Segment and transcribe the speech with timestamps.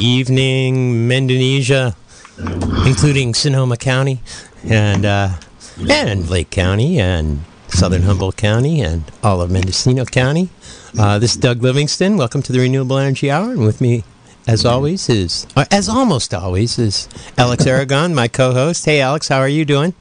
[0.00, 1.94] evening, Mendonesian,
[2.86, 4.20] including Sonoma County
[4.64, 5.30] and uh,
[5.88, 10.48] and Lake County and Southern Humboldt County and all of Mendocino County.
[10.98, 12.16] Uh, this is Doug Livingston.
[12.16, 14.04] Welcome to the Renewable Energy Hour, and with me,
[14.46, 18.84] as always, is uh, as almost always is Alex Aragon, my co-host.
[18.86, 19.94] Hey, Alex, how are you doing?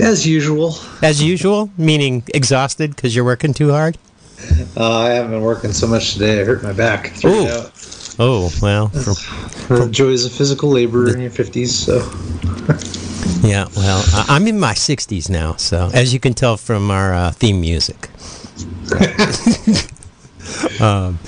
[0.00, 0.76] As usual.
[1.02, 3.98] As usual, meaning exhausted because you're working too hard.
[4.76, 6.40] Uh, I haven't been working so much today.
[6.40, 7.12] I hurt my back.
[7.24, 7.46] Ooh.
[8.10, 8.16] Out.
[8.18, 11.74] Oh well, The joys of physical labor in your fifties.
[11.74, 11.96] So
[13.46, 13.66] yeah.
[13.76, 17.30] Well, I- I'm in my 60s now, so as you can tell from our uh,
[17.32, 18.08] theme music.
[20.80, 21.18] um,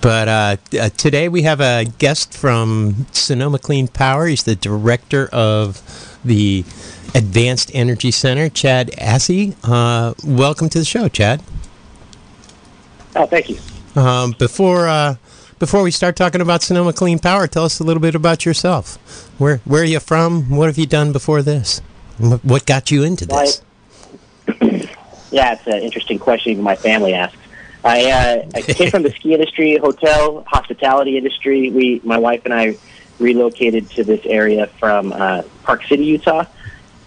[0.00, 4.26] but uh, uh, today we have a guest from Sonoma Clean Power.
[4.26, 5.82] He's the director of
[6.24, 6.64] the
[7.14, 9.54] Advanced Energy Center, Chad Assey.
[9.64, 11.42] Uh, welcome to the show, Chad.
[13.16, 13.58] Oh, thank you.
[13.96, 15.16] Um, before uh,
[15.58, 18.96] before we start talking about Sonoma Clean Power, tell us a little bit about yourself.
[19.38, 20.50] Where where are you from?
[20.50, 21.80] What have you done before this?
[22.18, 23.62] What got you into this?
[25.30, 26.52] Yeah, it's an interesting question.
[26.52, 27.36] Even my family asks.
[27.84, 31.70] I, uh, I came from the ski industry, hotel, hospitality industry.
[31.70, 32.76] We, my wife and I,
[33.18, 36.44] relocated to this area from uh, Park City, Utah,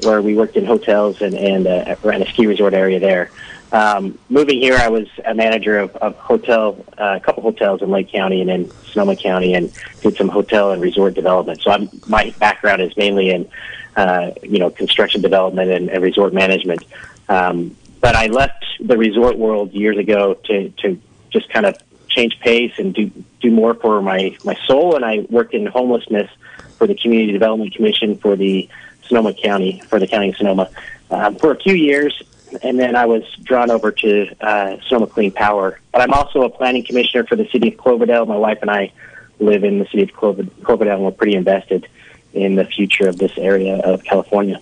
[0.04, 3.32] where we worked in hotels and and uh, ran a ski resort area there.
[3.72, 7.89] Um, moving here, I was a manager of, of hotel, uh, a couple hotels in
[7.89, 11.61] Lake County and in Sonoma County, and did some hotel and resort development.
[11.61, 13.49] So I'm, my background is mainly in,
[13.95, 16.83] uh, you know, construction development and, and resort management.
[17.30, 20.99] Um, but I left the resort world years ago to, to
[21.30, 21.77] just kind of
[22.09, 24.95] change pace and do do more for my my soul.
[24.95, 26.30] And I worked in homelessness
[26.77, 28.67] for the Community Development Commission for the
[29.03, 30.69] Sonoma County for the County of Sonoma
[31.09, 32.22] um, for a few years,
[32.64, 35.80] and then I was drawn over to uh, Sonoma Clean Power.
[35.92, 38.26] But I'm also a planning commissioner for the city of Cloverdale.
[38.26, 38.92] My wife and I
[39.39, 41.88] live in the city of Clover- Cloverdale, and we're pretty invested
[42.34, 44.60] in the future of this area of California.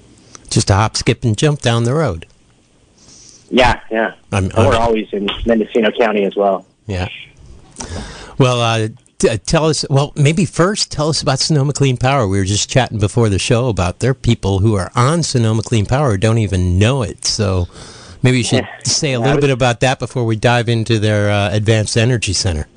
[0.50, 2.26] Just a hop, skip, and jump down the road.
[3.52, 4.14] Yeah, yeah.
[4.32, 6.66] I'm- and we're always in Mendocino County as well.
[6.88, 7.08] Yeah.
[8.38, 8.88] Well, uh,
[9.20, 9.86] t- tell us.
[9.90, 12.28] Well, maybe first tell us about Sonoma Clean Power.
[12.28, 15.62] We were just chatting before the show about there are people who are on Sonoma
[15.62, 17.26] Clean Power who don't even know it.
[17.26, 17.68] So
[18.24, 18.78] maybe you should Yeah.
[18.84, 22.34] say a little was- bit about that before we dive into their uh, Advanced Energy
[22.34, 22.68] Center.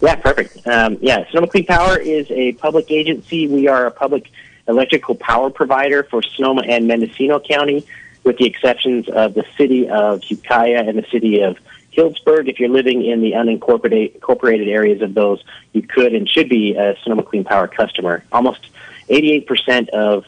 [0.00, 0.66] Yeah, perfect.
[0.66, 3.48] Um, yeah, Sonoma Clean Power is a public agency.
[3.48, 4.30] We are a public
[4.68, 7.84] electrical power provider for Sonoma and Mendocino County,
[8.22, 11.56] with the exceptions of the city of Ukiah and the city of
[11.98, 12.48] Healdsburg.
[12.48, 15.42] If you're living in the unincorporated areas of those,
[15.72, 18.24] you could and should be a Sonoma Clean Power customer.
[18.30, 18.60] Almost
[19.08, 20.24] 88% of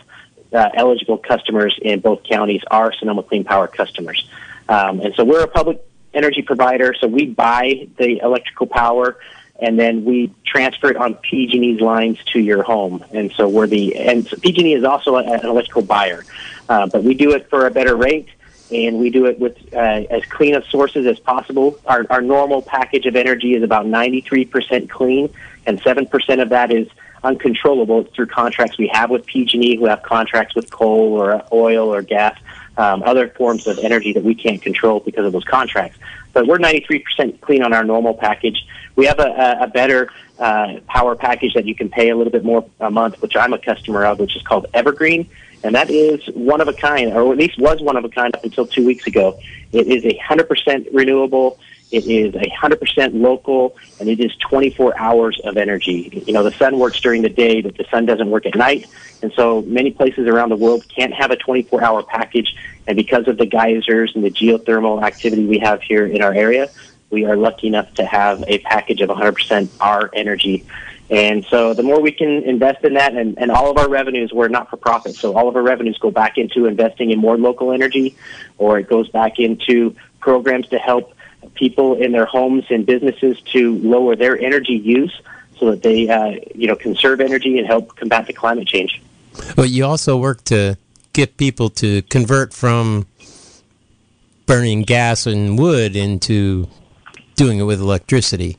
[0.52, 4.28] uh, eligible customers in both counties are Sonoma Clean Power customers.
[4.68, 9.16] Um, and so we're a public energy provider, so we buy the electrical power
[9.60, 13.04] and then we transfer it on PG&E's lines to your home.
[13.12, 16.24] And so we're the and so PG&E is also an electrical buyer,
[16.68, 18.28] uh, but we do it for a better rate,
[18.72, 21.78] and we do it with uh, as clean of sources as possible.
[21.86, 25.32] Our, our normal package of energy is about 93% clean,
[25.66, 26.88] and 7% of that is
[27.22, 31.92] uncontrollable It's through contracts we have with PG&E, who have contracts with coal or oil
[31.92, 32.38] or gas,
[32.76, 35.98] um, other forms of energy that we can't control because of those contracts.
[36.32, 38.66] But we're 93% clean on our normal package.
[38.96, 42.44] We have a, a, better uh, power package that you can pay a little bit
[42.44, 45.28] more a month, which I'm a customer of, which is called Evergreen.
[45.62, 48.34] And that is one of a kind, or at least was one of a kind
[48.34, 49.38] up until two weeks ago.
[49.72, 51.58] It is a 100% renewable.
[51.90, 56.22] It is a 100% local, and it is 24 hours of energy.
[56.26, 58.86] You know, the sun works during the day, but the sun doesn't work at night.
[59.22, 62.54] And so many places around the world can't have a 24 hour package.
[62.86, 66.70] And because of the geysers and the geothermal activity we have here in our area,
[67.10, 70.64] we are lucky enough to have a package of 100% our energy.
[71.10, 74.32] And so the more we can invest in that, and, and all of our revenues,
[74.32, 75.16] we're not for profit.
[75.16, 78.16] So all of our revenues go back into investing in more local energy,
[78.58, 81.14] or it goes back into programs to help
[81.54, 85.20] people in their homes and businesses to lower their energy use
[85.58, 89.02] so that they, uh, you know, conserve energy and help combat the climate change.
[89.56, 90.78] But you also work to
[91.12, 93.06] get people to convert from
[94.46, 96.68] burning gas and wood into
[97.34, 98.56] doing it with electricity.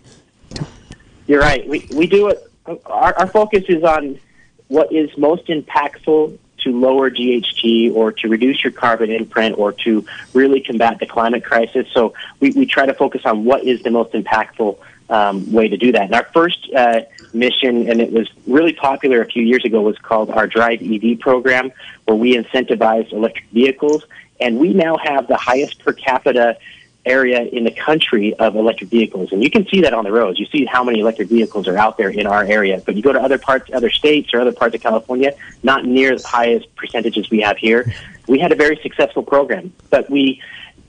[1.28, 1.68] You're right.
[1.68, 2.52] We we do it.
[2.86, 4.20] Our, our focus is on
[4.68, 10.06] what is most impactful to lower GHG or to reduce your carbon imprint or to
[10.34, 11.88] really combat the climate crisis.
[11.92, 14.78] So we, we try to focus on what is the most impactful
[15.10, 16.04] um, way to do that.
[16.04, 17.02] And our first uh,
[17.34, 21.20] mission, and it was really popular a few years ago, was called our Drive EV
[21.20, 21.72] program,
[22.06, 24.06] where we incentivize electric vehicles.
[24.40, 26.58] And we now have the highest per capita
[27.06, 30.40] area in the country of electric vehicles, and you can see that on the roads.
[30.40, 33.12] You see how many electric vehicles are out there in our area, but you go
[33.12, 35.34] to other parts, other states, or other parts of California,
[35.64, 37.92] not near as the highest percentages we have here.
[38.28, 40.42] We had a very successful program, but we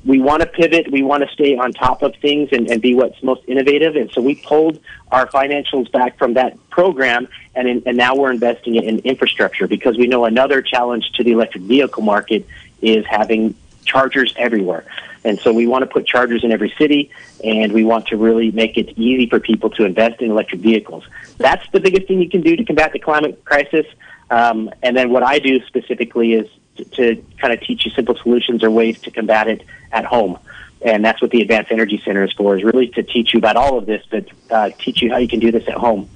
[0.04, 0.90] we want to pivot.
[0.90, 3.94] We want to stay on top of things and, and be what's most innovative.
[3.94, 4.80] And so we pulled
[5.12, 9.96] our financials back from that program, and, in, and now we're investing in infrastructure because
[9.96, 12.46] we know another challenge to the electric vehicle market
[12.80, 13.54] is having
[13.84, 14.84] chargers everywhere.
[15.24, 17.10] And so we want to put chargers in every city,
[17.44, 21.04] and we want to really make it easy for people to invest in electric vehicles.
[21.38, 23.86] That's the biggest thing you can do to combat the climate crisis.
[24.30, 28.16] Um, and then what I do specifically is to, to kind of teach you simple
[28.16, 30.38] solutions or ways to combat it at home.
[30.84, 33.56] And that's what the Advanced Energy Center is for, is really to teach you about
[33.56, 36.08] all of this, but uh, teach you how you can do this at home.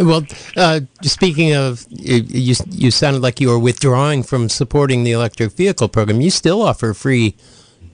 [0.00, 0.26] Well,
[0.56, 5.88] uh, speaking of, you, you sounded like you were withdrawing from supporting the electric vehicle
[5.88, 6.20] program.
[6.20, 7.36] You still offer free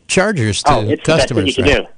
[0.06, 1.04] chargers to oh, customers.
[1.04, 1.88] The best thing you can do.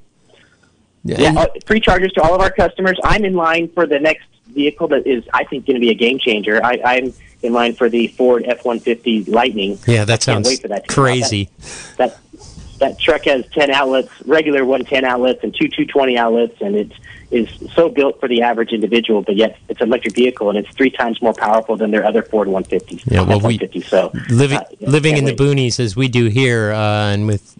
[1.05, 2.99] Yeah, yeah uh, free chargers to all of our customers.
[3.05, 5.95] I'm in line for the next vehicle that is, I think, going to be a
[5.95, 6.63] game changer.
[6.63, 9.79] I, I'm in line for the Ford F-150 Lightning.
[9.87, 11.51] Yeah, that sounds that crazy.
[11.97, 16.77] That, that, that truck has 10 outlets, regular 110 outlets and two 220 outlets, and
[16.77, 16.93] it
[17.31, 20.75] is so built for the average individual, but yet it's an electric vehicle, and it's
[20.75, 23.03] three times more powerful than their other Ford 150s.
[23.07, 25.37] Yeah, well, we, so, living, uh, living in wait.
[25.37, 27.55] the boonies as we do here, uh, and with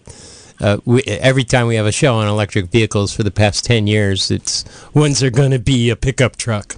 [0.61, 3.87] uh, we, every time we have a show on electric vehicles for the past 10
[3.87, 4.63] years, it's
[4.93, 6.77] when's there going to be a pickup truck?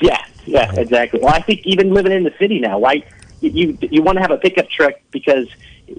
[0.00, 1.20] Yeah, yeah, exactly.
[1.20, 3.04] Well, I think even living in the city now, why
[3.40, 5.48] you you want to have a pickup truck because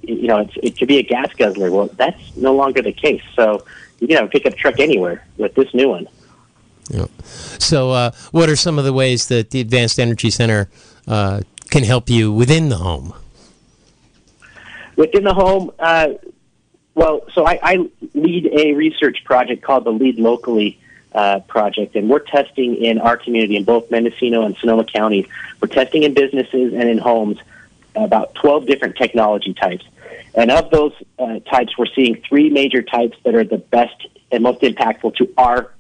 [0.02, 1.72] you know it's, it could be a gas guzzler.
[1.72, 3.24] Well, that's no longer the case.
[3.36, 3.66] So
[4.00, 6.08] you can have a pickup truck anywhere with this new one.
[6.90, 7.06] Yeah.
[7.24, 10.70] So, uh, what are some of the ways that the Advanced Energy Center
[11.08, 13.14] uh, can help you within the home?
[14.98, 16.10] Within the home, uh,
[16.96, 20.80] well, so I, I, lead a research project called the Lead Locally
[21.14, 25.26] uh, project, and we're testing in our community in both Mendocino and Sonoma counties.
[25.60, 27.40] We're testing in businesses and in homes
[27.96, 29.86] about 12 different technology types.
[30.36, 34.44] And of those uh, types, we're seeing three major types that are the best and
[34.44, 35.72] most impactful to our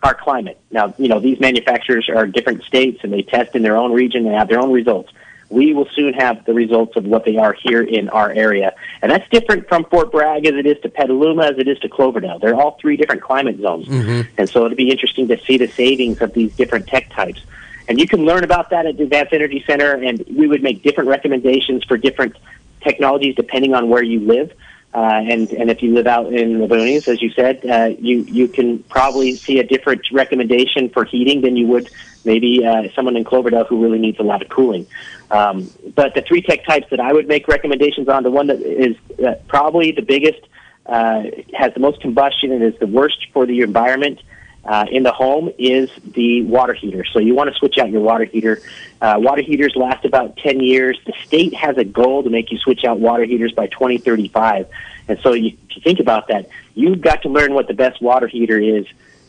[0.00, 0.60] our climate.
[0.70, 4.26] Now, you know, these manufacturers are different states and they test in their own region
[4.26, 5.12] and have their own results
[5.50, 8.74] we will soon have the results of what they are here in our area.
[9.00, 11.88] And that's different from Fort Bragg as it is to Petaluma as it is to
[11.88, 12.38] Cloverdale.
[12.38, 13.86] They're all three different climate zones.
[13.86, 14.28] Mm-hmm.
[14.36, 17.42] And so it'll be interesting to see the savings of these different tech types.
[17.88, 20.82] And you can learn about that at the Advanced Energy Center, and we would make
[20.82, 22.36] different recommendations for different
[22.82, 24.52] technologies depending on where you live.
[24.92, 28.20] Uh, and and if you live out in the boonies, as you said, uh, you
[28.22, 31.90] you can probably see a different recommendation for heating than you would
[32.24, 34.86] maybe uh, someone in Cloverdale who really needs a lot of cooling.
[35.30, 38.60] Um, but the three tech types that I would make recommendations on, the one that
[38.60, 40.40] is uh, probably the biggest,
[40.86, 44.20] uh, has the most combustion and is the worst for the environment
[44.64, 47.04] uh, in the home is the water heater.
[47.04, 48.60] So you want to switch out your water heater.
[49.00, 50.98] Uh, water heaters last about 10 years.
[51.06, 54.68] The state has a goal to make you switch out water heaters by 2035.
[55.08, 58.02] And so you, if you think about that, you've got to learn what the best
[58.02, 58.86] water heater is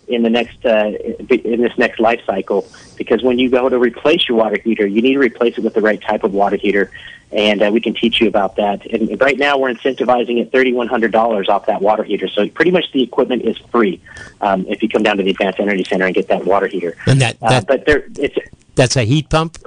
[0.09, 0.91] in the next uh,
[1.29, 2.67] in this next life cycle
[2.97, 5.73] because when you go to replace your water heater, you need to replace it with
[5.73, 6.91] the right type of water heater,
[7.31, 8.85] and uh, we can teach you about that.
[8.87, 12.49] And right now, we're incentivizing at thirty one hundred dollars off that water heater, so
[12.49, 14.01] pretty much the equipment is free
[14.42, 16.97] um, if you come down to the Advanced Energy Center and get that water heater.
[17.06, 18.37] And that, uh, that uh, but there, it's
[18.75, 19.57] that's a heat pump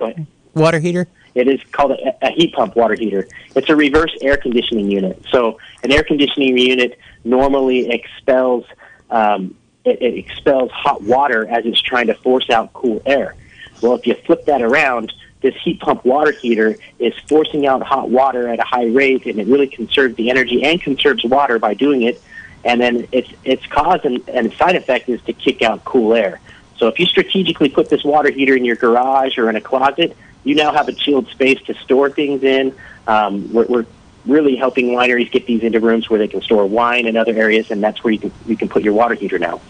[0.54, 1.06] water heater.
[1.34, 3.26] It is called a, a heat pump water heater.
[3.54, 5.22] It's a reverse air conditioning unit.
[5.30, 8.66] So an air conditioning unit normally expels
[9.10, 13.34] um, it, it expels hot water as it's trying to force out cool air.
[13.80, 18.08] Well, if you flip that around, this heat pump water heater is forcing out hot
[18.08, 21.74] water at a high rate, and it really conserves the energy and conserves water by
[21.74, 22.22] doing it.
[22.64, 26.40] And then its its cause and, and side effect is to kick out cool air.
[26.78, 30.16] So if you strategically put this water heater in your garage or in a closet,
[30.44, 32.74] you now have a chilled space to store things in.
[33.08, 33.86] Um, we're, we're
[34.26, 37.70] really helping wineries get these into rooms where they can store wine and other areas,
[37.70, 39.60] and that's where you can you can put your water heater now.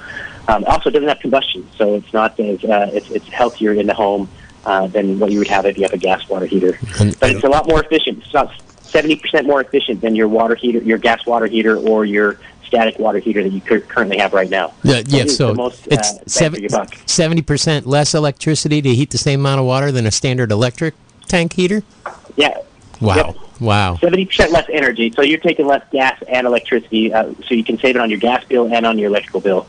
[0.48, 3.86] Um, also, it doesn't have combustion, so it's not as uh, it's, it's healthier in
[3.86, 4.28] the home
[4.64, 6.78] uh, than what you would have if you have a gas water heater.
[7.20, 8.18] But it's a lot more efficient.
[8.18, 12.04] It's about seventy percent more efficient than your water heater, your gas water heater, or
[12.04, 14.72] your static water heater that you currently have right now.
[14.82, 16.22] Yeah, yeah so most, it's uh,
[17.06, 20.94] seventy percent less electricity to heat the same amount of water than a standard electric
[21.28, 21.82] tank heater.
[22.36, 22.58] Yeah.
[23.00, 23.16] Wow.
[23.16, 23.36] Yep.
[23.62, 23.94] Wow.
[23.96, 25.12] 70% less energy.
[25.14, 28.18] So you're taking less gas and electricity, uh, so you can save it on your
[28.18, 29.66] gas bill and on your electrical bill.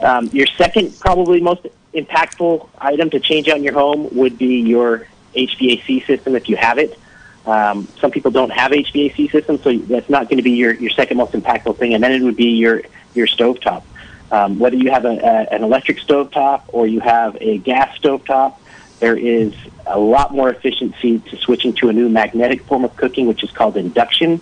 [0.00, 4.60] Um, your second, probably most impactful item to change out in your home would be
[4.60, 5.06] your
[5.36, 6.98] HVAC system if you have it.
[7.46, 10.90] Um, some people don't have HVAC systems, so that's not going to be your, your
[10.90, 11.94] second most impactful thing.
[11.94, 12.82] And then it would be your
[13.14, 13.82] your stovetop.
[14.30, 18.54] Um, whether you have a, a, an electric stovetop or you have a gas stovetop,
[19.00, 19.52] there is
[19.86, 23.50] a lot more efficiency to switching to a new magnetic form of cooking, which is
[23.50, 24.40] called induction.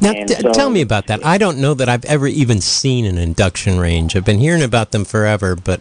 [0.00, 1.24] Now, t- so, tell me about that.
[1.24, 4.16] I don't know that I've ever even seen an induction range.
[4.16, 5.80] I've been hearing about them forever, but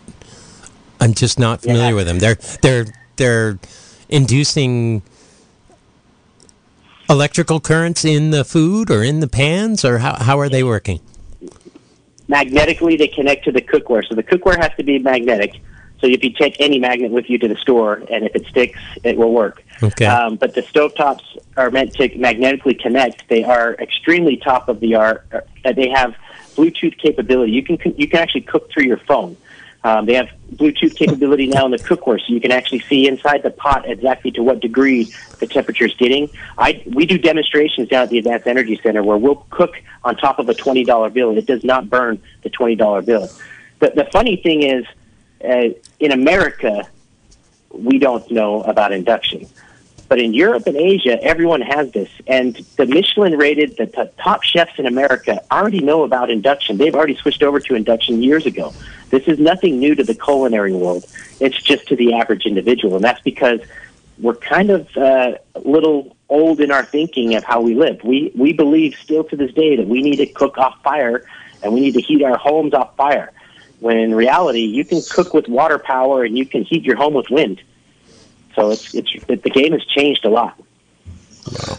[1.00, 1.94] I'm just not familiar yeah.
[1.94, 2.20] with them.
[2.20, 2.86] They're they're
[3.16, 3.60] they're
[4.10, 5.02] inducing
[7.10, 11.00] electrical currents in the food or in the pans, or how how are they working?
[12.28, 14.06] Magnetically, they connect to the cookware.
[14.08, 15.62] So the cookware has to be magnetic.
[16.02, 18.80] So if you take any magnet with you to the store, and if it sticks,
[19.04, 19.64] it will work.
[19.84, 20.06] Okay.
[20.06, 21.24] Um, but the stovetops
[21.58, 23.28] are meant to magnetically connect.
[23.28, 25.28] They are extremely top of the art.
[25.32, 26.16] Uh, they have
[26.56, 27.52] Bluetooth capability.
[27.52, 29.36] You can you can actually cook through your phone.
[29.82, 33.44] Um, they have Bluetooth capability now in the cookware, so you can actually see inside
[33.44, 36.30] the pot exactly to what degree the temperature is getting.
[36.58, 40.40] I we do demonstrations down at the Advanced Energy Center where we'll cook on top
[40.40, 41.30] of a twenty dollar bill.
[41.30, 43.30] And it does not burn the twenty dollar bill.
[43.80, 44.86] But the funny thing is,
[45.44, 45.70] uh,
[46.00, 46.88] in America,
[47.72, 49.48] we don't know about induction.
[50.08, 52.10] But in Europe and Asia, everyone has this.
[52.26, 56.78] And the Michelin rated, the t- top chefs in America already know about induction.
[56.78, 58.74] They've already switched over to induction years ago.
[59.12, 61.06] This is nothing new to the culinary world.
[61.40, 62.96] It's just to the average individual.
[62.96, 63.60] And that's because
[64.18, 68.04] we're kind of uh, a little old in our thinking of how we live.
[68.04, 71.24] We, we believe still to this day that we need to cook off fire
[71.62, 73.32] and we need to heat our homes off fire
[73.80, 77.14] when in reality you can cook with water power and you can heat your home
[77.14, 77.62] with wind.
[78.56, 80.60] So it's it's it, the game has changed a lot.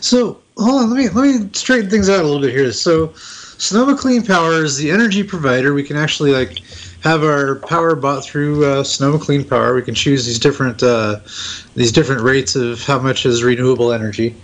[0.01, 2.73] So hold on, let me let me straighten things out a little bit here.
[2.73, 5.75] So Sonoma Clean Power is the energy provider.
[5.75, 6.61] We can actually like
[7.03, 9.75] have our power bought through uh, Sonoma Clean Power.
[9.75, 11.21] We can choose these different uh,
[11.75, 14.35] these different rates of how much is renewable energy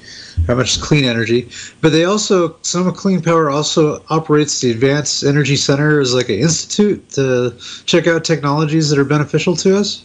[0.46, 1.48] how much is clean energy.
[1.80, 6.36] But they also, Sonoma Clean Power also operates the Advanced Energy Center as like an
[6.36, 7.54] institute to
[7.86, 10.04] check out technologies that are beneficial to us.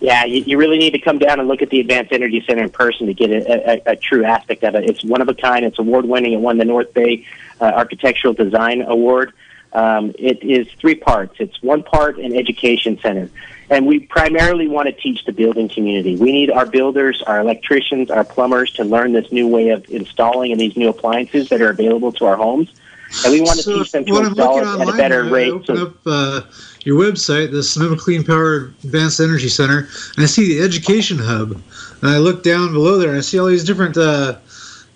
[0.00, 2.64] Yeah, you, you really need to come down and look at the Advanced Energy Center
[2.64, 4.90] in person to get a, a, a true aspect of it.
[4.90, 5.64] It's one of a kind.
[5.64, 6.34] It's award winning.
[6.34, 7.24] It won the North Bay
[7.60, 9.32] uh, Architectural Design Award.
[9.76, 11.36] Um, it is three parts.
[11.38, 13.28] It's one part an education center.
[13.68, 16.16] And we primarily want to teach the building community.
[16.16, 20.50] We need our builders, our electricians, our plumbers to learn this new way of installing
[20.50, 22.72] and these new appliances that are available to our homes.
[23.22, 25.52] And we want to so teach them to install it at a better rate.
[25.52, 26.40] Open so, up uh,
[26.84, 31.60] your website, the Sonoma Clean Power Advanced Energy Center, and I see the Education Hub.
[32.00, 34.38] And I look down below there and I see all these different uh,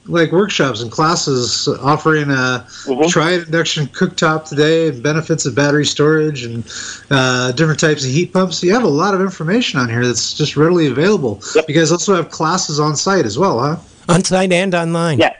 [0.07, 3.09] like workshops and classes offering a mm-hmm.
[3.09, 6.64] try induction cooktop today and benefits of battery storage and
[7.11, 8.62] uh, different types of heat pumps.
[8.62, 11.40] You have a lot of information on here that's just readily available.
[11.54, 11.69] Yep.
[11.69, 13.76] You guys also have classes on site as well, huh?
[14.09, 15.19] On site and online.
[15.19, 15.37] Yeah.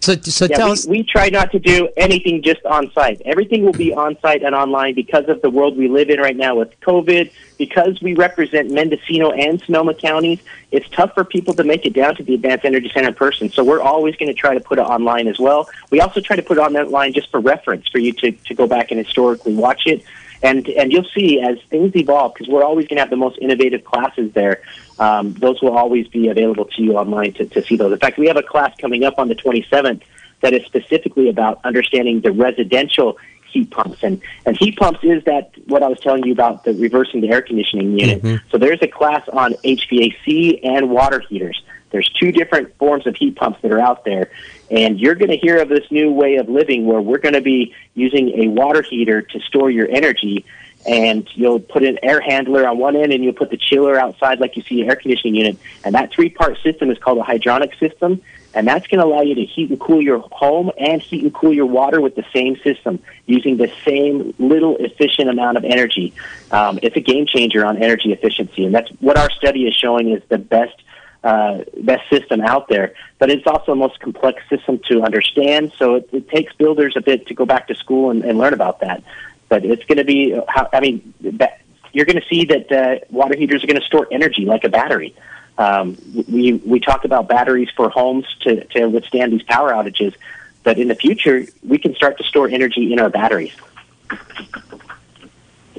[0.00, 0.86] So, so yeah, tell we, us.
[0.86, 3.20] We try not to do anything just on site.
[3.24, 3.98] Everything will be mm-hmm.
[3.98, 7.30] on site and online because of the world we live in right now with COVID.
[7.58, 10.40] Because we represent Mendocino and Sonoma counties,
[10.72, 13.50] it's tough for people to make it down to the Advanced Energy Center in person.
[13.50, 15.68] So we're always going to try to put it online as well.
[15.90, 18.66] We also try to put it online just for reference for you to, to go
[18.66, 20.02] back and historically watch it.
[20.42, 23.38] And and you'll see as things evolve because we're always going to have the most
[23.38, 24.62] innovative classes there.
[24.98, 27.92] Um, those will always be available to you online to, to see those.
[27.92, 30.02] In fact, we have a class coming up on the 27th
[30.40, 33.18] that is specifically about understanding the residential
[33.50, 34.02] heat pumps.
[34.02, 37.30] And, and heat pumps is that what I was telling you about the reversing the
[37.30, 38.22] air conditioning unit.
[38.22, 38.48] Mm-hmm.
[38.50, 41.62] So there's a class on HVAC and water heaters.
[41.90, 44.30] There's two different forms of heat pumps that are out there.
[44.70, 47.40] And you're going to hear of this new way of living where we're going to
[47.40, 50.44] be using a water heater to store your energy.
[50.86, 54.40] And you'll put an air handler on one end and you'll put the chiller outside
[54.40, 55.58] like you see an air conditioning unit.
[55.84, 58.22] And that three part system is called a hydronic system.
[58.54, 61.32] And that's going to allow you to heat and cool your home and heat and
[61.32, 66.12] cool your water with the same system using the same little efficient amount of energy.
[66.50, 68.64] Um, it's a game changer on energy efficiency.
[68.64, 70.74] And that's what our study is showing is the best
[71.22, 72.94] uh, best system out there.
[73.18, 77.00] But it's also the most complex system to understand, so it, it takes builders a
[77.00, 79.02] bit to go back to school and, and learn about that.
[79.48, 81.60] But it's going to be, how, I mean, that,
[81.92, 84.68] you're going to see that uh, water heaters are going to store energy like a
[84.68, 85.14] battery.
[85.58, 85.98] Um,
[86.28, 90.14] we we talk about batteries for homes to, to withstand these power outages,
[90.62, 93.52] but in the future we can start to store energy in our batteries.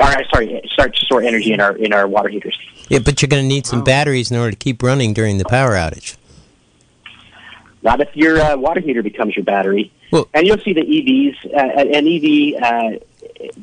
[0.02, 2.58] Or, sorry, start to store energy in our in our water heaters.
[2.90, 5.46] Yeah, but you're going to need some batteries in order to keep running during the
[5.46, 6.18] power outage.
[7.84, 9.92] Not if your uh, water heater becomes your battery.
[10.12, 13.00] Well, and you'll see the EVs, uh, an EV uh,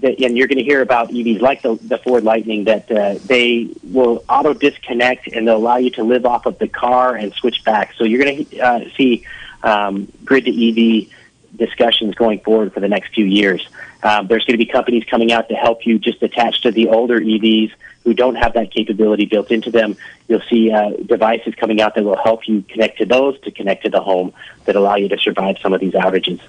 [0.01, 3.17] that, and you're going to hear about EVs like the, the Ford Lightning that uh,
[3.27, 7.33] they will auto disconnect and they'll allow you to live off of the car and
[7.35, 7.95] switch back.
[7.97, 9.25] So you're going to uh, see
[9.63, 11.09] um, grid to EV
[11.57, 13.69] discussions going forward for the next few years.
[14.03, 16.89] Um, there's going to be companies coming out to help you just attach to the
[16.89, 17.73] older EVs
[18.05, 19.97] who don't have that capability built into them.
[20.29, 23.85] You'll see uh, devices coming out that will help you connect to those to connect
[23.85, 24.33] to the home
[24.67, 26.41] that allow you to survive some of these outages.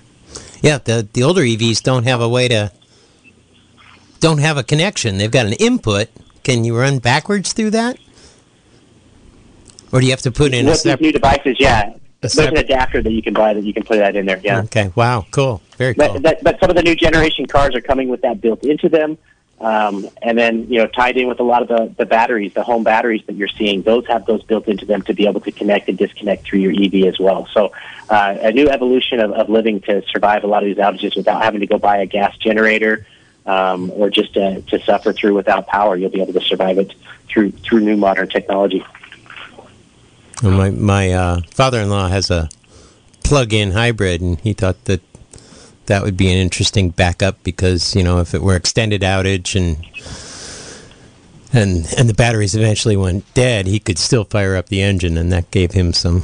[0.61, 2.71] Yeah, the the older EVs don't have a way to
[4.19, 5.17] don't have a connection.
[5.17, 6.09] They've got an input.
[6.43, 7.97] Can you run backwards through that?
[9.91, 11.57] Or do you have to put in With a separate new devices?
[11.59, 14.39] Yeah, there's an adapter that you can buy that you can put that in there.
[14.43, 14.61] Yeah.
[14.63, 14.91] Okay.
[14.95, 15.25] Wow.
[15.31, 15.61] Cool.
[15.79, 16.13] Very cool.
[16.13, 18.89] But, but, but some of the new generation cars are coming with that built into
[18.89, 19.17] them.
[19.61, 22.63] Um, and then, you know, tied in with a lot of the, the batteries, the
[22.63, 25.51] home batteries that you're seeing, those have those built into them to be able to
[25.53, 27.47] connect and disconnect through your EV as well.
[27.53, 27.71] So,
[28.09, 31.41] uh, a new evolution of, of living to survive a lot of these outages without
[31.41, 33.05] having to go buy a gas generator
[33.45, 35.95] um, or just to, to suffer through without power.
[35.95, 36.93] You'll be able to survive it
[37.29, 38.83] through through new modern technology.
[40.43, 42.49] Well, my my uh, father-in-law has a
[43.23, 45.01] plug-in hybrid, and he thought that
[45.89, 49.77] that would be an interesting backup because you know if it were extended outage and
[51.51, 55.31] and and the batteries eventually went dead, he could still fire up the engine, and
[55.31, 56.23] that gave him some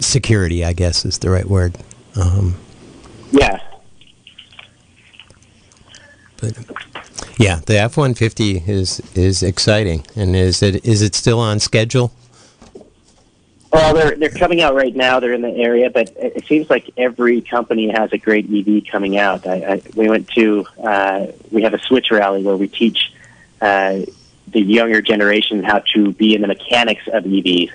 [0.00, 0.64] security.
[0.64, 1.76] I guess is the right word.
[2.16, 2.54] Um,
[3.32, 3.60] yeah.
[6.40, 6.56] But
[7.38, 11.58] yeah, the F one fifty is is exciting, and is it is it still on
[11.58, 12.12] schedule?
[13.72, 15.18] Well, they're they're coming out right now.
[15.18, 19.16] They're in the area, but it seems like every company has a great EV coming
[19.16, 19.46] out.
[19.46, 23.14] I, I, we went to uh, we have a switch rally where we teach
[23.62, 24.00] uh,
[24.48, 27.70] the younger generation how to be in the mechanics of EVs.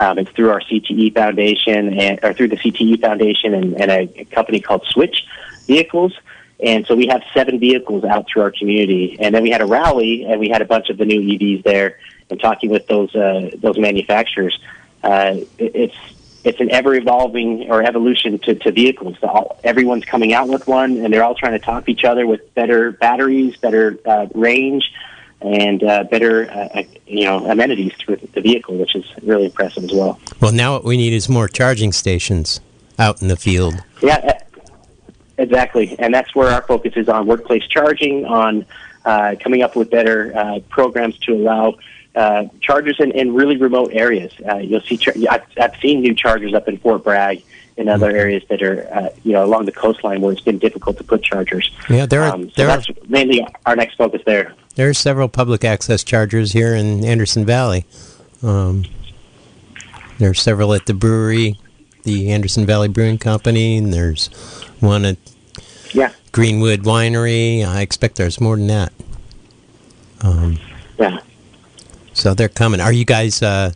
[0.00, 4.20] Um, it's through our CTE Foundation and or through the CTE Foundation and, and a,
[4.20, 5.26] a company called Switch
[5.66, 6.18] Vehicles.
[6.60, 9.18] And so we have seven vehicles out through our community.
[9.20, 11.62] And then we had a rally, and we had a bunch of the new EVs
[11.64, 11.98] there,
[12.30, 14.58] and talking with those uh, those manufacturers
[15.02, 15.96] uh, it's
[16.44, 19.16] it's an ever evolving or evolution to, to vehicles.
[19.22, 22.54] All, everyone's coming out with one, and they're all trying to top each other with
[22.54, 24.92] better batteries, better uh, range,
[25.40, 29.84] and uh, better uh, uh you know amenities to the vehicle, which is really impressive
[29.84, 30.18] as well.
[30.40, 32.60] Well, now what we need is more charging stations
[32.98, 33.74] out in the field.
[34.02, 34.40] Yeah,
[35.38, 38.66] exactly, and that's where our focus is on workplace charging, on
[39.04, 41.76] uh, coming up with better uh, programs to allow
[42.14, 44.32] uh, chargers in, in really remote areas.
[44.46, 47.42] Uh, you'll see, char- I've, I've seen new chargers up in Fort Bragg
[47.76, 48.16] in other mm-hmm.
[48.16, 51.22] areas that are, uh, you know, along the coastline where it's been difficult to put
[51.22, 51.70] chargers.
[51.88, 52.34] Yeah, there are.
[52.34, 54.54] Um, so there that's are, mainly our next focus there.
[54.74, 57.86] There are several public access chargers here in Anderson Valley.
[58.42, 58.84] Um,
[60.18, 61.58] there are several at the brewery,
[62.02, 64.28] the Anderson Valley Brewing Company, and there's
[64.80, 65.16] one at
[65.92, 66.12] yeah.
[66.32, 67.66] Greenwood Winery.
[67.66, 68.92] I expect there's more than that.
[70.20, 70.58] Um,
[70.98, 71.20] yeah.
[72.22, 72.80] So they're coming.
[72.80, 73.72] Are you guys uh,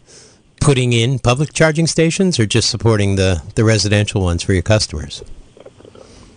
[0.61, 5.25] putting in public charging stations or just supporting the, the residential ones for your customers?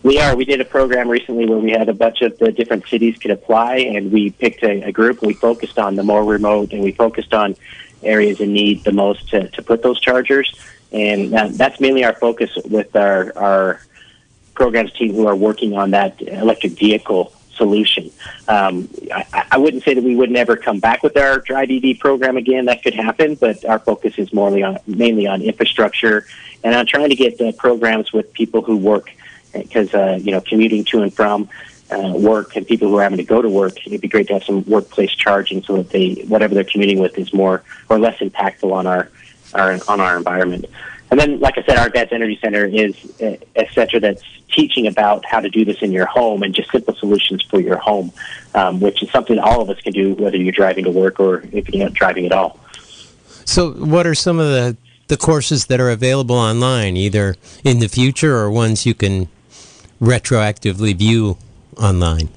[0.02, 0.36] We are.
[0.36, 3.30] We did a program recently where we had a bunch of the different cities could
[3.30, 5.22] apply, and we picked a, a group.
[5.22, 7.56] We focused on the more remote, and we focused on
[8.02, 10.52] areas in need the most to, to put those chargers.
[10.92, 13.82] And that, that's mainly our focus with our, our
[14.56, 18.10] programs team who are working on that electric vehicle solution.
[18.48, 22.00] Um, I, I, wouldn't say that we would never come back with our Drive EV
[22.00, 22.66] program again.
[22.66, 26.26] That could happen, but our focus is more on, mainly on infrastructure
[26.64, 29.12] and on trying to get uh, programs with people who work
[29.54, 31.50] because uh, you know commuting to and from
[31.92, 33.76] uh, work and people who are having to go to work.
[33.86, 37.18] It'd be great to have some workplace charging so that they whatever they're commuting with
[37.18, 39.10] is more or less impactful on our,
[39.54, 40.66] our on our environment.
[41.12, 45.26] And then, like I said, our Advanced Energy Center is a center that's teaching about
[45.26, 48.12] how to do this in your home and just simple solutions for your home,
[48.54, 51.44] um, which is something all of us can do, whether you're driving to work or
[51.52, 52.60] if you're not driving at all.
[53.46, 57.88] So, what are some of the, the courses that are available online, either in the
[57.88, 59.30] future or ones you can
[60.00, 61.38] retroactively view
[61.78, 62.30] online?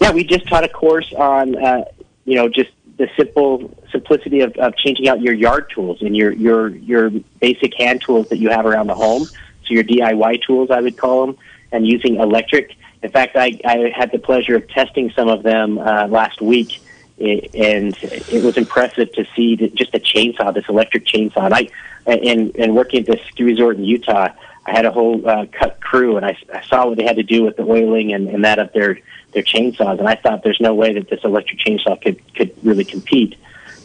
[0.00, 1.84] Yeah, we just taught a course on, uh,
[2.24, 6.32] you know, just the simple simplicity of, of changing out your yard tools and your
[6.32, 9.26] your your basic hand tools that you have around the home
[9.66, 11.38] so your DIY tools, I would call them,
[11.72, 12.74] and using electric.
[13.02, 16.80] In fact, I, I had the pleasure of testing some of them uh, last week,
[17.18, 21.44] and it was impressive to see just a chainsaw, this electric chainsaw.
[21.44, 21.68] And I,
[22.06, 24.28] and, and working at this ski resort in Utah,
[24.66, 27.22] I had a whole uh, cut crew, and I, I saw what they had to
[27.22, 28.98] do with the oiling and, and that of their
[29.32, 29.98] their chainsaws.
[29.98, 33.36] And I thought there's no way that this electric chainsaw could could really compete,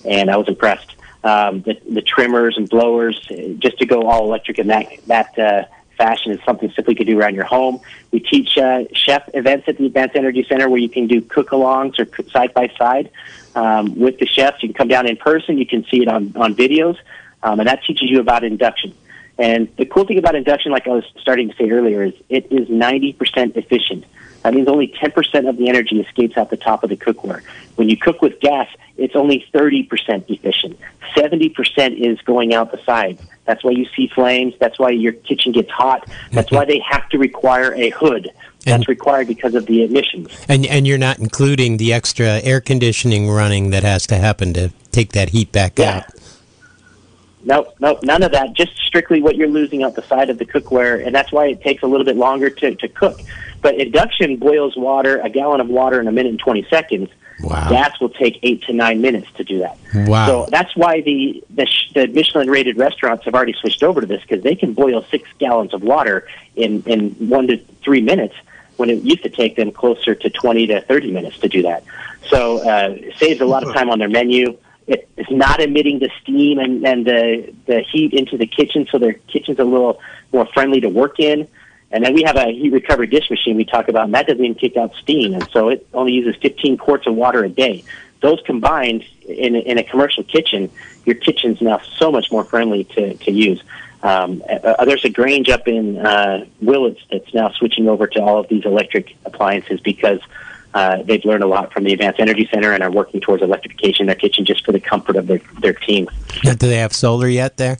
[0.05, 3.19] and I was impressed um, the, the trimmers and blowers,
[3.59, 5.63] just to go all electric in that that uh,
[5.97, 7.81] fashion is something simply to do around your home.
[8.11, 11.99] We teach uh, chef events at the Advanced Energy Center where you can do cook-alongs
[11.99, 13.11] or side by side
[13.53, 14.63] um, with the chefs.
[14.63, 15.57] You can come down in person.
[15.57, 16.97] You can see it on on videos,
[17.43, 18.93] um, and that teaches you about induction.
[19.37, 22.51] And the cool thing about induction, like I was starting to say earlier, is it
[22.51, 24.05] is 90% efficient.
[24.49, 27.43] That means only 10% of the energy escapes out the top of the cookware.
[27.75, 30.79] When you cook with gas, it's only 30% efficient.
[31.15, 33.21] 70% is going out the sides.
[33.45, 34.55] That's why you see flames.
[34.59, 36.09] That's why your kitchen gets hot.
[36.31, 38.31] That's why they have to require a hood.
[38.65, 40.35] That's and, required because of the emissions.
[40.49, 44.69] And and you're not including the extra air conditioning running that has to happen to
[44.91, 45.97] take that heat back yeah.
[45.97, 46.18] out.
[47.43, 48.53] No, nope, none of that.
[48.53, 51.61] Just strictly what you're losing out the side of the cookware, and that's why it
[51.61, 53.19] takes a little bit longer to, to cook.
[53.61, 57.09] But induction boils water, a gallon of water in a minute and 20 seconds.
[57.41, 57.69] Wow.
[57.69, 59.77] Gas will take eight to nine minutes to do that.
[59.93, 60.25] Wow.
[60.25, 64.21] So that's why the, the, the Michelin rated restaurants have already switched over to this
[64.21, 68.35] because they can boil six gallons of water in, in one to three minutes
[68.75, 71.83] when it used to take them closer to 20 to 30 minutes to do that.
[72.27, 74.57] So uh, it saves a lot of time on their menu.
[74.89, 79.13] It's not emitting the steam and, and the, the heat into the kitchen, so their
[79.13, 80.01] kitchen's a little
[80.33, 81.47] more friendly to work in.
[81.91, 84.43] And then we have a heat recovery dish machine we talk about, and that doesn't
[84.43, 87.83] even kick out steam, and so it only uses 15 quarts of water a day.
[88.21, 90.69] Those combined in, in a commercial kitchen,
[91.05, 93.63] your kitchen's now so much more friendly to, to use.
[94.01, 98.39] Um, uh, there's a Grange up in uh, Willits that's now switching over to all
[98.39, 100.19] of these electric appliances because
[100.73, 104.03] uh, they've learned a lot from the Advanced Energy Center and are working towards electrification
[104.03, 106.07] in their kitchen just for the comfort of their, their team.
[106.43, 107.79] do they have solar yet there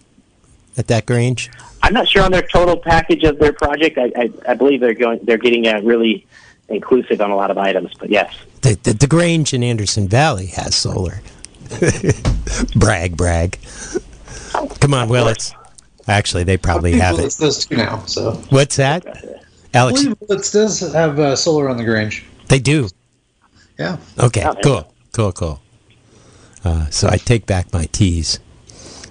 [0.78, 1.50] at that Grange?
[1.82, 3.98] I'm not sure on their total package of their project.
[3.98, 6.26] I, I, I believe they're going they're getting a really
[6.68, 8.34] inclusive on a lot of items, but yes.
[8.62, 11.22] The, the, the Grange in Anderson Valley has solar.
[12.76, 13.60] brag, brag.
[14.80, 15.54] Come on, Willits.
[16.08, 17.46] Actually, they probably have Willits it.
[17.46, 18.04] does too now.
[18.06, 19.06] So what's that,
[19.74, 20.06] Alex?
[20.22, 22.26] Willits does have uh, solar on the Grange.
[22.50, 22.90] They do.
[23.78, 23.98] Yeah.
[24.20, 24.46] Okay.
[24.64, 24.92] Cool.
[25.14, 25.32] Cool.
[25.32, 25.62] Cool.
[26.66, 28.40] Uh, so I take back my tease.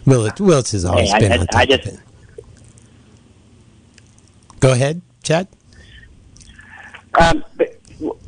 [0.05, 2.01] Willits, Willits has always hey, been I, on top I just, of it.
[4.61, 5.49] Go ahead, Chad.
[7.19, 7.45] Um,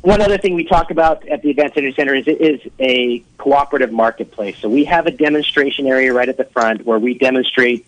[0.01, 3.23] one other thing we talk about at the Advanced Energy Center is it is a
[3.37, 4.57] cooperative marketplace.
[4.59, 7.85] So we have a demonstration area right at the front where we demonstrate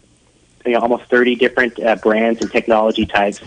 [0.66, 3.42] you know, almost 30 different uh, brands and technology types.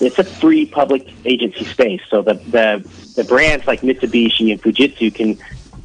[0.00, 2.00] It's a free public agency space.
[2.08, 5.36] So the, the, the brands like Mitsubishi and Fujitsu can,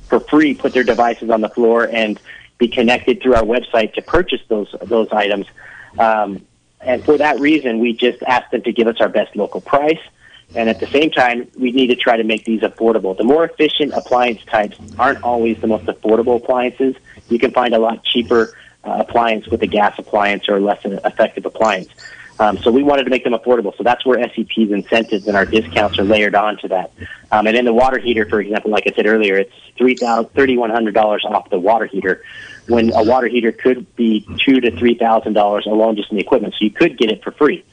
[0.08, 2.20] for free, put their devices on the floor and
[2.60, 5.48] be connected through our website to purchase those, those items.
[5.98, 6.46] Um,
[6.80, 10.00] and for that reason, we just ask them to give us our best local price.
[10.56, 13.18] And at the same time, we need to try to make these affordable.
[13.18, 16.96] The more efficient appliance types aren't always the most affordable appliances.
[17.30, 21.46] You can find a lot cheaper uh, appliance with a gas appliance or less effective
[21.46, 21.88] appliance.
[22.40, 23.78] Um, so we wanted to make them affordable.
[23.78, 26.92] So that's where SCP's incentives and our discounts are layered onto that.
[27.32, 31.50] Um, and in the water heater, for example, like I said earlier, it's $3,100 off
[31.50, 32.24] the water heater
[32.68, 36.24] when a water heater could be two to three thousand dollars alone just in the
[36.24, 36.54] equipment.
[36.54, 37.64] So you could get it for free.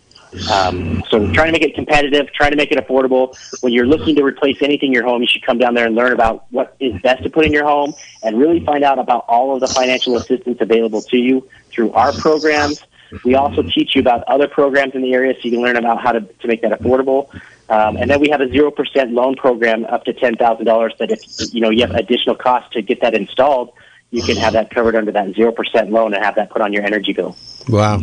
[0.50, 3.36] Um, so trying to make it competitive, trying to make it affordable.
[3.62, 5.94] When you're looking to replace anything in your home, you should come down there and
[5.94, 9.24] learn about what is best to put in your home and really find out about
[9.28, 12.84] all of the financial assistance available to you through our programs.
[13.24, 16.00] We also teach you about other programs in the area so you can learn about
[16.00, 17.28] how to, to make that affordable.
[17.68, 21.60] Um, and then we have a 0% loan program up to $10,000 that if you
[21.60, 23.72] know you have additional costs to get that installed,
[24.10, 26.82] you can have that covered under that 0% loan and have that put on your
[26.82, 27.36] energy bill.
[27.68, 28.02] Wow.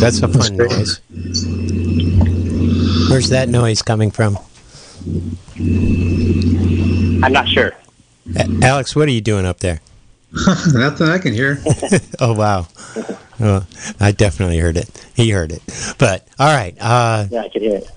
[0.00, 1.00] That's a fun noise.
[3.08, 4.38] Where's that noise coming from?
[7.22, 7.72] I'm not sure.
[8.62, 9.80] Alex, what are you doing up there?
[10.72, 11.60] Nothing I can hear.
[12.20, 12.68] oh, wow.
[13.40, 13.66] Oh,
[13.98, 14.88] I definitely heard it.
[15.14, 15.62] He heard it.
[15.98, 16.76] But, all right.
[16.80, 17.90] Uh, yeah, I can hear it.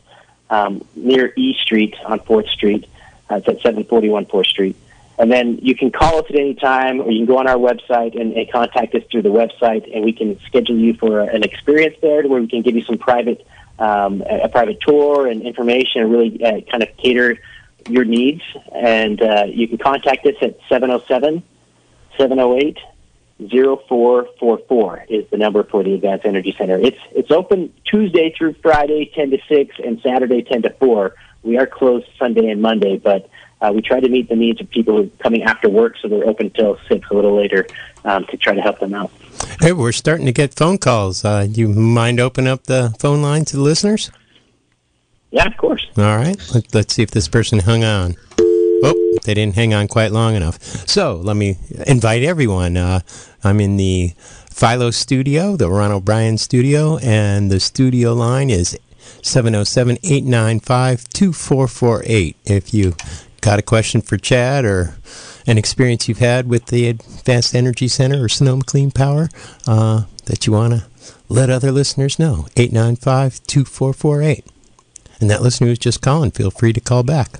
[0.49, 2.85] um, near E Street on Fourth Street.
[3.29, 4.75] Uh, it's at 741 Fourth Street.
[5.17, 7.55] And then you can call us at any time, or you can go on our
[7.55, 11.43] website and, and contact us through the website, and we can schedule you for an
[11.43, 13.45] experience there, where we can give you some private,
[13.77, 17.39] um, a, private tour and information, and really uh, kind of cater
[17.89, 18.41] your needs.
[18.71, 21.43] And uh, you can contact us at 707
[22.17, 22.77] 708
[23.49, 26.77] 0444 is the number for the Advanced Energy Center.
[26.77, 31.15] It's it's open Tuesday through Friday, 10 to 6, and Saturday, 10 to 4.
[31.41, 34.69] We are closed Sunday and Monday, but uh, we try to meet the needs of
[34.69, 37.65] people who are coming after work, so they're open until 6 a little later
[38.05, 39.11] um, to try to help them out.
[39.59, 41.25] Hey, we're starting to get phone calls.
[41.25, 44.11] Uh, you mind open up the phone line to the listeners?
[45.33, 45.83] Yeah, of course.
[45.97, 46.37] All right.
[46.53, 48.15] Let, let's see if this person hung on.
[48.39, 50.61] Oh, they didn't hang on quite long enough.
[50.87, 52.77] So let me invite everyone.
[52.77, 52.99] Uh,
[53.43, 54.13] I'm in the
[54.51, 58.77] Philo studio, the Ron O'Brien studio, and the studio line is
[59.23, 62.37] 707 895 2448.
[62.45, 62.93] If you
[63.41, 64.95] got a question for Chad or
[65.47, 69.29] an experience you've had with the Advanced Energy Center or Sonoma Clean Power
[69.65, 70.85] uh, that you want to
[71.27, 74.45] let other listeners know, 895 2448.
[75.23, 77.39] And that listener who's just calling, feel free to call back.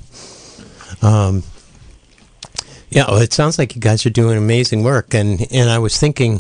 [1.02, 1.44] Um,
[2.90, 6.00] yeah, well, it sounds like you guys are doing amazing work, and and I was
[6.00, 6.40] thinking,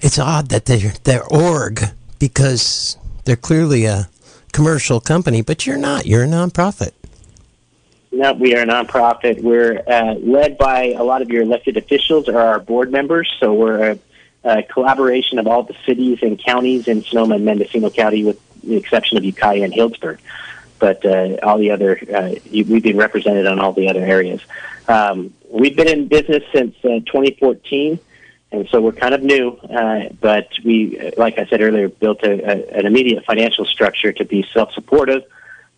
[0.00, 1.80] it's odd that they're they're org
[2.20, 4.08] because they're clearly a
[4.52, 6.06] commercial company, but you're not.
[6.06, 6.92] You're a nonprofit.
[8.12, 9.42] No, we are a nonprofit.
[9.42, 13.28] We're uh, led by a lot of your elected officials or our board members.
[13.40, 13.98] So we're a,
[14.44, 18.76] a, collaboration of all the cities and counties in Sonoma and Mendocino County, with the
[18.76, 20.18] exception of Ukiah and Healdsburg
[20.78, 24.40] but uh, all the other uh, we've been represented on all the other areas.
[24.86, 27.98] Um, we've been in business since uh, 2014,
[28.52, 29.50] and so we're kind of new.
[29.50, 34.24] Uh, but we, like I said earlier, built a, a, an immediate financial structure to
[34.24, 35.24] be self-supportive,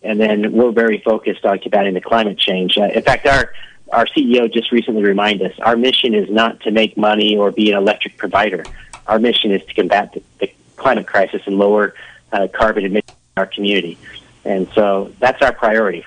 [0.03, 2.77] and then we're very focused on combating the climate change.
[2.77, 3.53] Uh, in fact, our
[3.91, 7.71] our CEO just recently reminded us our mission is not to make money or be
[7.71, 8.63] an electric provider.
[9.05, 11.93] Our mission is to combat the, the climate crisis and lower
[12.31, 13.97] uh, carbon emissions in our community.
[14.45, 16.05] And so that's our priority.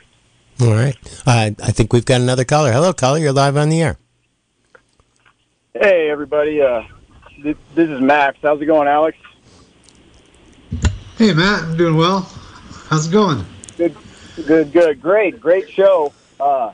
[0.60, 0.96] All right.
[1.26, 2.72] Uh, I think we've got another caller.
[2.72, 3.18] Hello, caller.
[3.18, 3.96] You're live on the air.
[5.74, 6.62] Hey, everybody.
[6.62, 6.84] Uh,
[7.42, 8.38] this, this is Max.
[8.42, 9.18] How's it going, Alex?
[11.18, 11.64] Hey, Matt.
[11.64, 12.20] I'm doing well.
[12.88, 13.44] How's it going?
[13.76, 13.96] Good,
[14.46, 15.02] good, good.
[15.02, 16.12] Great, great show.
[16.38, 16.72] Uh,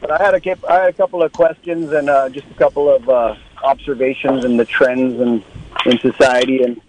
[0.00, 2.88] but I had a I had a couple of questions and uh, just a couple
[2.92, 5.44] of uh, observations and the trends and
[5.86, 6.80] in society and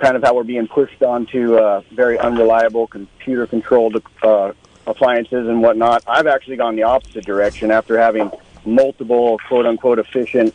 [0.00, 4.52] kind of how we're being pushed onto uh, very unreliable computer controlled uh,
[4.86, 6.02] appliances and whatnot.
[6.06, 8.30] I've actually gone the opposite direction after having
[8.64, 10.54] multiple quote unquote efficient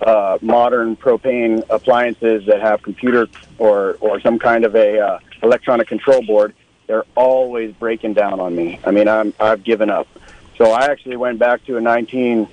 [0.00, 3.28] uh, modern propane appliances that have computer
[3.58, 6.54] or, or some kind of a uh, electronic control board.
[6.86, 8.78] They're always breaking down on me.
[8.84, 10.06] I mean, I'm, I've given up.
[10.56, 12.46] So I actually went back to a 19,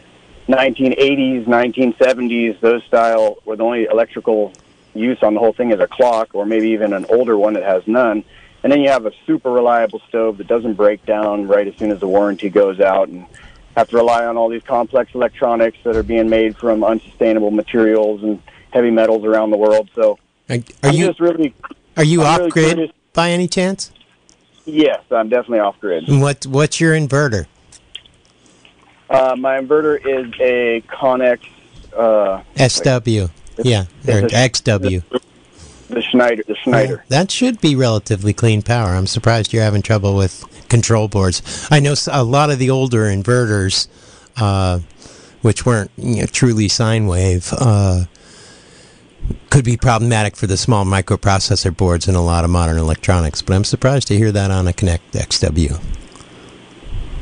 [0.48, 4.52] 1980s, 1970s, those style, where the only electrical
[4.94, 7.64] use on the whole thing is a clock or maybe even an older one that
[7.64, 8.24] has none.
[8.64, 11.92] And then you have a super reliable stove that doesn't break down right as soon
[11.92, 13.26] as the warranty goes out and
[13.76, 18.24] have to rely on all these complex electronics that are being made from unsustainable materials
[18.24, 19.90] and heavy metals around the world.
[19.96, 20.18] So
[20.50, 21.54] are, are you just really
[21.98, 23.92] are you I'm off really grid by any chance?
[24.66, 26.06] Yes, I'm definitely off grid.
[26.08, 27.48] what what's your inverter?
[29.10, 31.50] Uh, my inverter is a Conext
[31.96, 33.32] uh, SW.
[33.58, 35.04] Yeah, or XW.
[35.90, 36.44] The Schneider.
[36.48, 36.96] The Schneider.
[36.96, 38.90] Yeah, that should be relatively clean power.
[38.90, 41.68] I'm surprised you're having trouble with control boards.
[41.70, 43.88] I know a lot of the older inverters,
[44.38, 44.80] uh,
[45.42, 48.06] which weren't you know, truly sine wave, uh,
[49.50, 53.42] could be problematic for the small microprocessor boards in a lot of modern electronics.
[53.44, 55.80] But I'm surprised to hear that on a Conext XW.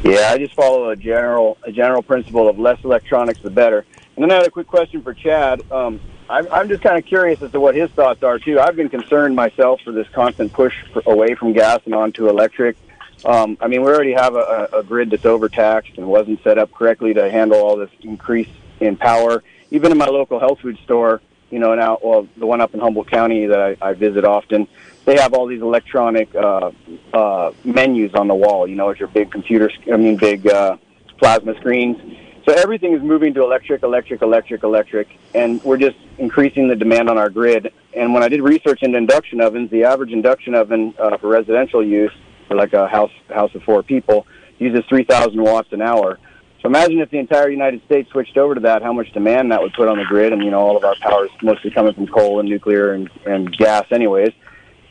[0.03, 3.85] Yeah, I just follow a general a general principle of less electronics the better.
[4.15, 5.61] And then I had a quick question for Chad.
[5.71, 8.59] Um, I'm, just kind of curious as to what his thoughts are too.
[8.59, 12.77] I've been concerned myself for this constant push for, away from gas and onto electric.
[13.25, 16.71] Um, I mean, we already have a, a grid that's overtaxed and wasn't set up
[16.71, 19.43] correctly to handle all this increase in power.
[19.69, 22.79] Even in my local health food store, you know, now well, the one up in
[22.79, 24.67] Humboldt County that I, I visit often,
[25.05, 26.71] they have all these electronic uh,
[27.13, 28.67] uh, menus on the wall.
[28.67, 30.77] You know, it's your big computer, I mean, big uh,
[31.17, 31.99] plasma screens
[32.45, 37.09] so everything is moving to electric, electric, electric, electric, and we're just increasing the demand
[37.09, 37.71] on our grid.
[37.95, 41.85] And when I did research into induction ovens, the average induction oven uh, for residential
[41.85, 42.11] use,
[42.47, 44.25] for like a house house of four people,
[44.57, 46.19] uses 3,000 watts an hour.
[46.61, 49.61] So imagine if the entire United States switched over to that, how much demand that
[49.61, 50.31] would put on the grid.
[50.31, 53.09] And you know, all of our power is mostly coming from coal and nuclear and,
[53.25, 54.31] and gas, anyways.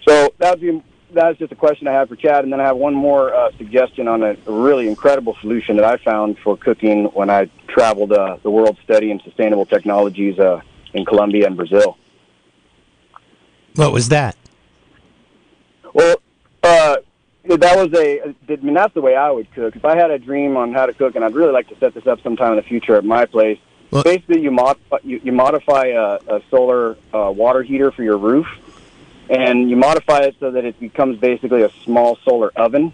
[0.09, 2.65] So that would be that's just a question I have for Chad, and then I
[2.65, 7.07] have one more uh, suggestion on a really incredible solution that I found for cooking
[7.07, 10.61] when I traveled uh, the world studying sustainable technologies uh,
[10.95, 11.97] in Colombia and Brazil.
[13.75, 14.37] What was that?
[15.93, 16.21] Well,
[16.63, 16.97] uh,
[17.45, 18.23] that was a.
[18.23, 19.77] I mean, that's the way I would cook.
[19.77, 21.95] If I had a dream on how to cook, and I'd really like to set
[21.95, 23.59] this up sometime in the future at my place,
[23.91, 28.19] Well, Basically, you, mod- you, you modify a, a solar uh, water heater for your
[28.19, 28.47] roof,
[29.31, 32.93] and you modify it so that it becomes basically a small solar oven.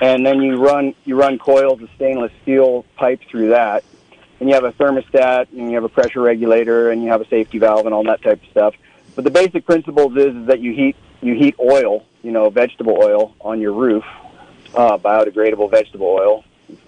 [0.00, 3.84] And then you run you run coils of stainless steel pipe through that,
[4.40, 7.28] and you have a thermostat, and you have a pressure regulator, and you have a
[7.28, 8.74] safety valve, and all that type of stuff.
[9.14, 12.98] But the basic principles is, is that you heat you heat oil, you know, vegetable
[13.00, 14.04] oil on your roof,
[14.74, 16.44] uh, biodegradable vegetable oil,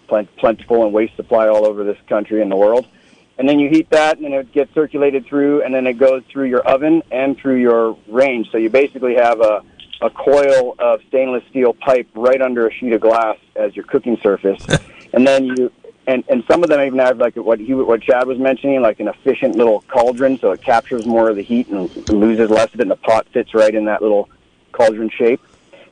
[0.09, 2.87] plentiful and waste supply all over this country and the world.
[3.37, 6.23] And then you heat that, and then it gets circulated through, and then it goes
[6.31, 8.51] through your oven and through your range.
[8.53, 9.62] So you basically have a,
[10.01, 14.18] a coil of stainless steel pipe right under a sheet of glass as your cooking
[14.23, 14.64] surface.
[15.12, 15.73] and then you
[16.07, 19.01] and and some of them even have like what he what Chad was mentioning, like
[19.01, 22.81] an efficient little cauldron, so it captures more of the heat and loses less of
[22.81, 24.29] it, and the pot fits right in that little
[24.73, 25.40] cauldron shape.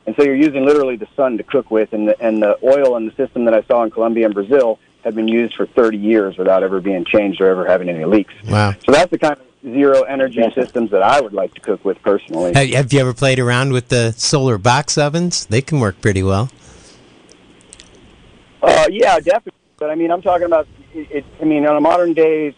[0.05, 2.97] And so you're using literally the sun to cook with, and the, and the oil
[2.97, 5.97] and the system that I saw in Colombia and Brazil have been used for 30
[5.97, 8.33] years without ever being changed or ever having any leaks.
[8.47, 8.73] Wow.
[8.85, 12.01] So that's the kind of zero energy systems that I would like to cook with
[12.01, 12.53] personally.
[12.53, 15.45] Have, have you ever played around with the solar box ovens?
[15.45, 16.49] They can work pretty well.
[18.61, 19.59] Uh, yeah, definitely.
[19.77, 22.55] But I mean, I'm talking about it, it I mean, on a modern day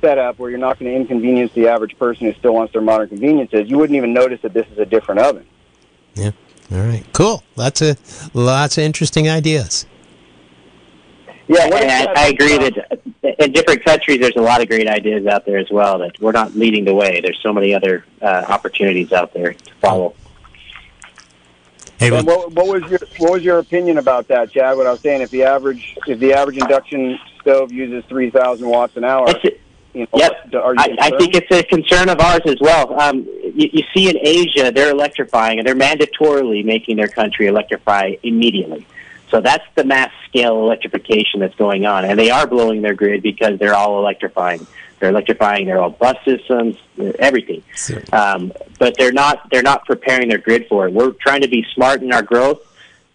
[0.00, 3.08] setup where you're not going to inconvenience the average person who still wants their modern
[3.08, 5.46] conveniences, you wouldn't even notice that this is a different oven.
[6.14, 6.32] Yeah.
[6.72, 7.04] All right.
[7.12, 7.42] Cool.
[7.56, 9.86] Lots of lots of interesting ideas.
[11.48, 13.00] Yeah, I, I agree that
[13.38, 15.98] in different countries, there's a lot of great ideas out there as well.
[15.98, 17.20] That we're not leading the way.
[17.20, 20.14] There's so many other uh, opportunities out there to follow.
[21.98, 24.76] Hey, well, what, what, was your what was your opinion about that, Chad?
[24.76, 28.68] What I was saying, if the average if the average induction stove uses three thousand
[28.68, 29.28] watts an hour,
[29.94, 30.32] you know, yep.
[30.54, 33.00] I, I, think it's a concern of ours as well.
[33.00, 38.12] Um, you, you see in Asia, they're electrifying, and they're mandatorily making their country electrify
[38.22, 38.86] immediately.
[39.30, 43.22] So that's the mass scale electrification that's going on, and they are blowing their grid
[43.22, 44.66] because they're all electrifying.
[44.98, 46.76] They're electrifying their old bus systems,
[47.18, 47.62] everything.
[48.12, 50.92] Um, but they're not they're not preparing their grid for it.
[50.92, 52.60] We're trying to be smart in our growth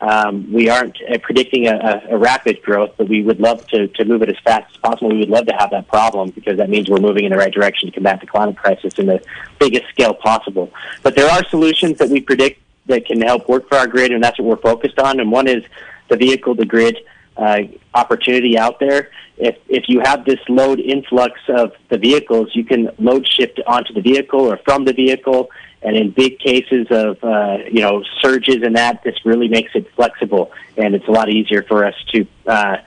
[0.04, 4.04] um, we aren't uh, predicting a, a, rapid growth, but we would love to, to
[4.04, 5.10] move it as fast as possible.
[5.10, 7.54] We would love to have that problem because that means we're moving in the right
[7.54, 9.24] direction to combat the climate crisis in the
[9.60, 10.74] biggest scale possible.
[11.04, 14.22] But there are solutions that we predict that can help work for our grid, and
[14.22, 15.22] that's what we're focused on.
[15.22, 15.64] And one is
[16.10, 16.98] the vehicle to grid
[17.38, 17.60] uh,
[17.94, 19.10] opportunity out there.
[19.38, 23.94] If if you have this load influx of the vehicles, you can load shift onto
[23.94, 25.50] the vehicle or from the vehicle
[25.84, 29.92] and in big cases of uh, you know surges and that, this really makes it
[29.96, 32.78] flexible, and it's a lot easier for us to uh,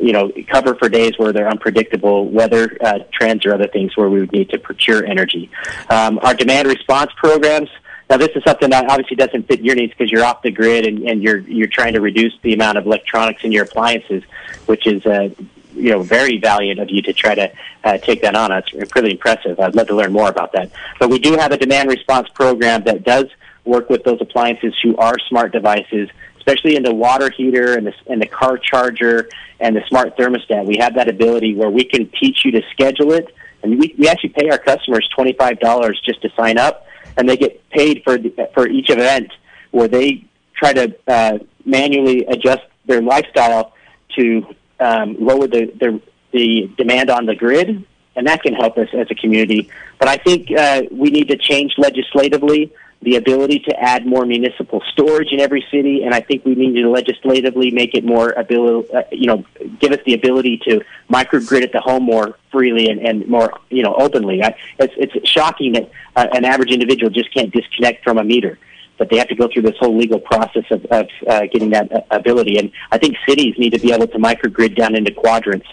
[0.00, 4.08] you know cover for days where they're unpredictable weather uh, trends or other things where
[4.08, 5.50] we would need to procure energy.
[5.90, 7.68] Um, our demand response programs.
[8.08, 10.86] Now, this is something that obviously doesn't fit your needs because you're off the grid
[10.86, 14.22] and, and you're you're trying to reduce the amount of electronics in your appliances,
[14.66, 15.28] which is uh,
[15.76, 17.52] you know, very valiant of you to try to
[17.84, 18.50] uh, take that on.
[18.52, 19.60] It's really impressive.
[19.60, 20.70] I'd love to learn more about that.
[20.98, 23.26] But we do have a demand response program that does
[23.64, 27.94] work with those appliances who are smart devices, especially in the water heater and the,
[28.06, 29.28] and the car charger
[29.60, 30.64] and the smart thermostat.
[30.64, 33.34] We have that ability where we can teach you to schedule it.
[33.62, 36.85] And we, we actually pay our customers $25 just to sign up,
[37.16, 39.32] and they get paid for, the, for each event
[39.70, 40.24] where they
[40.54, 43.74] try to uh, manually adjust their lifestyle
[44.16, 44.46] to
[44.80, 46.00] um, lower the, the,
[46.32, 49.70] the demand on the grid, and that can help us as a community.
[49.98, 52.72] But I think uh, we need to change legislatively
[53.06, 56.74] the ability to add more municipal storage in every city, and I think we need
[56.82, 59.44] to legislatively make it more ability, uh, you know,
[59.78, 63.84] give us the ability to microgrid at the home more freely and, and more, you
[63.84, 64.42] know, openly.
[64.42, 68.58] I, it's, it's shocking that uh, an average individual just can't disconnect from a meter
[68.98, 71.92] but they have to go through this whole legal process of, of uh, getting that
[71.92, 72.56] uh, ability.
[72.56, 75.66] And I think cities need to be able to microgrid down into quadrants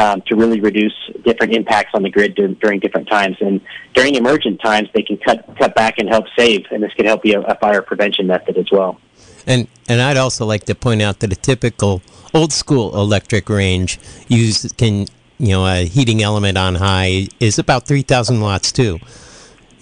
[0.00, 3.36] um, to really reduce different impacts on the grid during, during different times.
[3.40, 3.60] And
[3.94, 6.64] during emergent times, they can cut cut back and help save.
[6.70, 8.98] And this could help be a, a fire prevention method as well.
[9.46, 12.00] And and I'd also like to point out that a typical
[12.32, 15.06] old school electric range use can
[15.38, 18.98] you know a heating element on high is about three thousand watts too,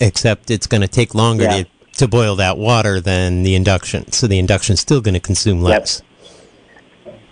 [0.00, 1.62] except it's going to take longer yeah.
[1.62, 1.66] to
[1.98, 4.10] to boil that water than the induction.
[4.10, 6.00] So the induction is still going to consume less.
[6.00, 6.07] Yep.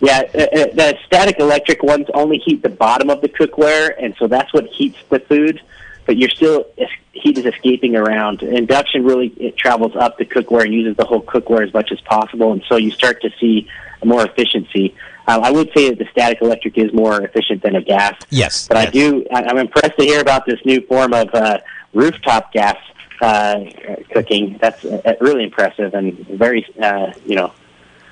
[0.00, 4.14] Yeah, uh, uh, the static electric ones only heat the bottom of the cookware, and
[4.18, 5.60] so that's what heats the food.
[6.04, 6.66] But you're still
[7.12, 8.42] heat is escaping around.
[8.42, 12.00] Induction really it travels up the cookware and uses the whole cookware as much as
[12.02, 13.68] possible, and so you start to see
[14.04, 14.94] more efficiency.
[15.26, 18.14] Um, I would say that the static electric is more efficient than a gas.
[18.30, 18.86] Yes, but yes.
[18.86, 19.26] I do.
[19.32, 21.58] I'm impressed to hear about this new form of uh,
[21.94, 22.76] rooftop gas
[23.20, 23.64] uh,
[24.12, 24.58] cooking.
[24.60, 27.52] That's uh, really impressive and very, uh, you know,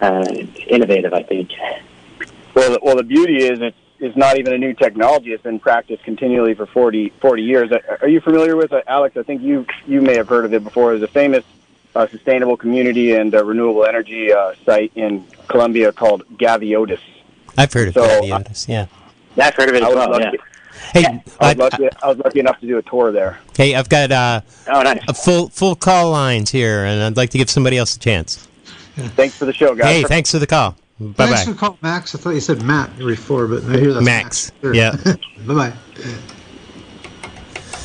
[0.04, 0.24] uh,
[0.66, 1.12] innovative.
[1.12, 1.50] I think.
[2.54, 5.32] Well, the, well, the beauty is it's is not even a new technology.
[5.32, 7.70] It's been practiced continually for 40, 40 years.
[8.00, 9.16] Are you familiar with it, Alex?
[9.16, 10.90] I think you you may have heard of it before.
[10.90, 11.44] There's a famous
[11.94, 16.98] uh, sustainable community and uh, renewable energy uh, site in Colombia called Gaviota.
[17.56, 18.68] I've heard of so, Gaviota.
[18.68, 18.86] Yeah,
[19.36, 20.20] I've heard of it as well.
[20.20, 20.32] Yeah.
[20.92, 21.04] Hey,
[21.40, 23.38] I was, lucky, I was, lucky, enough to do a tour there.
[23.56, 25.00] Hey, I've got uh, oh, nice.
[25.08, 28.48] a full full call lines here, and I'd like to give somebody else a chance.
[28.94, 29.86] Thanks for the show, guys.
[29.86, 30.76] Hey, thanks for the call.
[31.00, 31.26] Bye bye.
[31.26, 32.14] Thanks for calling, Max.
[32.14, 34.52] I thought you said Matt before, but I hear that's Max.
[34.52, 34.60] Max.
[34.62, 34.74] Sure.
[34.74, 34.96] Yeah.
[35.46, 35.72] bye bye.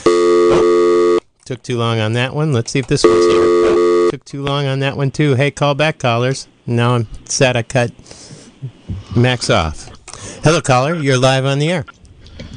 [0.06, 1.20] Oh.
[1.46, 2.54] Took too long on that one.
[2.54, 4.12] Let's see if this one's here.
[4.12, 5.34] Took too long on that one too.
[5.34, 6.48] Hey, call back, callers.
[6.68, 7.92] Now I'm sad I cut
[9.16, 9.90] Max off.
[10.44, 10.96] Hello, caller.
[10.96, 11.86] You're live on the air.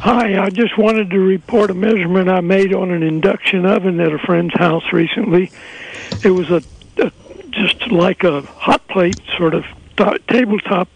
[0.00, 4.12] Hi, I just wanted to report a measurement I made on an induction oven at
[4.12, 5.50] a friend's house recently.
[6.24, 6.62] It was a, a
[7.52, 9.64] just like a hot plate sort of
[9.96, 10.88] th- tabletop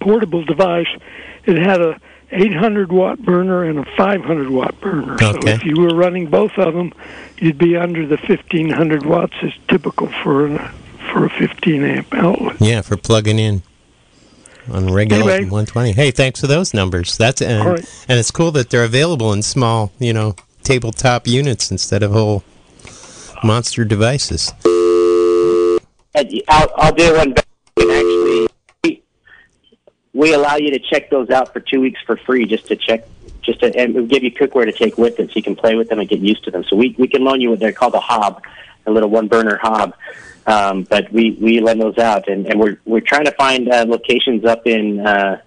[0.00, 0.88] portable device.
[1.44, 2.00] It had a
[2.30, 5.14] 800 watt burner and a 500 watt burner.
[5.14, 5.40] Okay.
[5.40, 6.92] So if you were running both of them,
[7.38, 10.74] you'd be under the 1500 watts is typical for a,
[11.12, 12.56] for a 15 amp outlet.
[12.60, 13.62] Yeah, for plugging in
[14.70, 15.50] on regular Anyway.
[15.50, 15.92] 120.
[15.92, 17.16] Hey, thanks for those numbers.
[17.16, 18.04] That's and, right.
[18.08, 22.42] and it's cool that they're available in small, you know, tabletop units instead of whole
[23.42, 24.52] monster devices.
[26.14, 27.46] I'll, I'll do one better.
[27.78, 28.48] Actually,
[28.84, 29.02] we,
[30.12, 33.06] we allow you to check those out for two weeks for free, just to check,
[33.42, 35.74] just to, and we'll give you cookware to take with it, so you can play
[35.74, 36.64] with them and get used to them.
[36.64, 38.42] So we we can loan you what they're called a hob,
[38.86, 39.94] a little one burner hob.
[40.46, 43.84] Um, but we we lend those out, and, and we're we're trying to find uh,
[43.86, 45.00] locations up in.
[45.00, 45.40] Uh,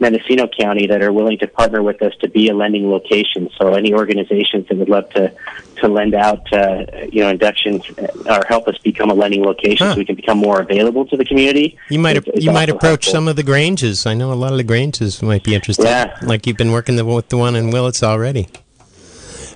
[0.00, 3.50] Mendocino County that are willing to partner with us to be a lending location.
[3.58, 5.32] So any organizations that would love to
[5.76, 9.86] to lend out, uh, you know, inductions uh, or help us become a lending location,
[9.86, 9.94] Huh.
[9.94, 11.76] so we can become more available to the community.
[11.88, 13.12] You might is- is you might approach helpful.
[13.12, 14.04] some of the Granges.
[14.06, 15.84] I know a lot of the Granges might be interested.
[15.84, 16.16] Yeah.
[16.22, 18.48] Like you've been working the, with the one in Willits already.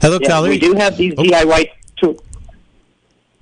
[0.01, 0.49] Hello, Yeah, caller.
[0.49, 1.23] we do have these Oh.
[1.23, 2.19] DIY tools.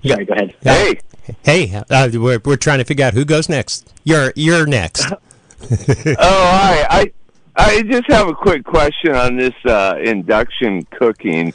[0.01, 0.15] Yeah.
[0.15, 0.53] Sorry, go ahead.
[0.63, 0.99] Hey,
[1.43, 3.91] hey, uh, we're we're trying to figure out who goes next.
[4.03, 5.05] You're you're next.
[5.71, 6.85] oh, hi.
[6.89, 7.11] I
[7.55, 11.53] I just have a quick question on this uh, induction cooking.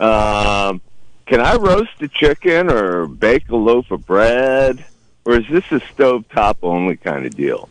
[0.00, 0.80] Um,
[1.26, 4.84] can I roast a chicken or bake a loaf of bread,
[5.24, 7.68] or is this a stovetop only kind of deal?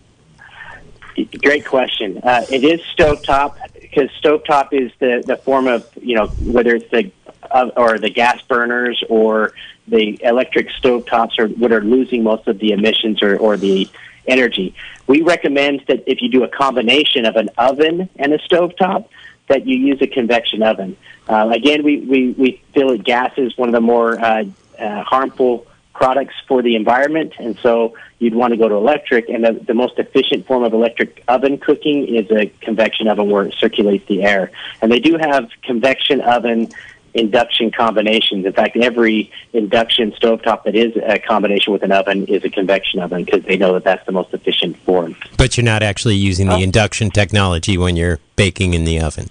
[1.44, 2.20] Great question.
[2.24, 6.90] Uh, it is stovetop because stovetop is the, the form of you know whether it's
[6.92, 7.12] the
[7.50, 9.54] uh, or the gas burners or
[9.88, 13.90] the electric stovetops are what are losing most of the emissions or, or the
[14.28, 14.76] energy.
[15.08, 19.08] We recommend that if you do a combination of an oven and a stovetop,
[19.48, 20.96] that you use a convection oven.
[21.28, 24.46] Uh, again, we, we, we feel that gas is one of the more uh,
[24.80, 29.30] uh, harmful products for the environment, and so you'd want to go to electric.
[29.30, 33.46] And the, the most efficient form of electric oven cooking is a convection oven where
[33.46, 34.52] it circulates the air.
[34.82, 36.70] And they do have convection oven
[37.14, 38.46] induction combinations.
[38.46, 43.00] In fact, every induction stovetop that is a combination with an oven is a convection
[43.00, 45.16] oven because they know that that's the most efficient form.
[45.38, 49.30] But you're not actually using the induction technology when you're baking in the oven.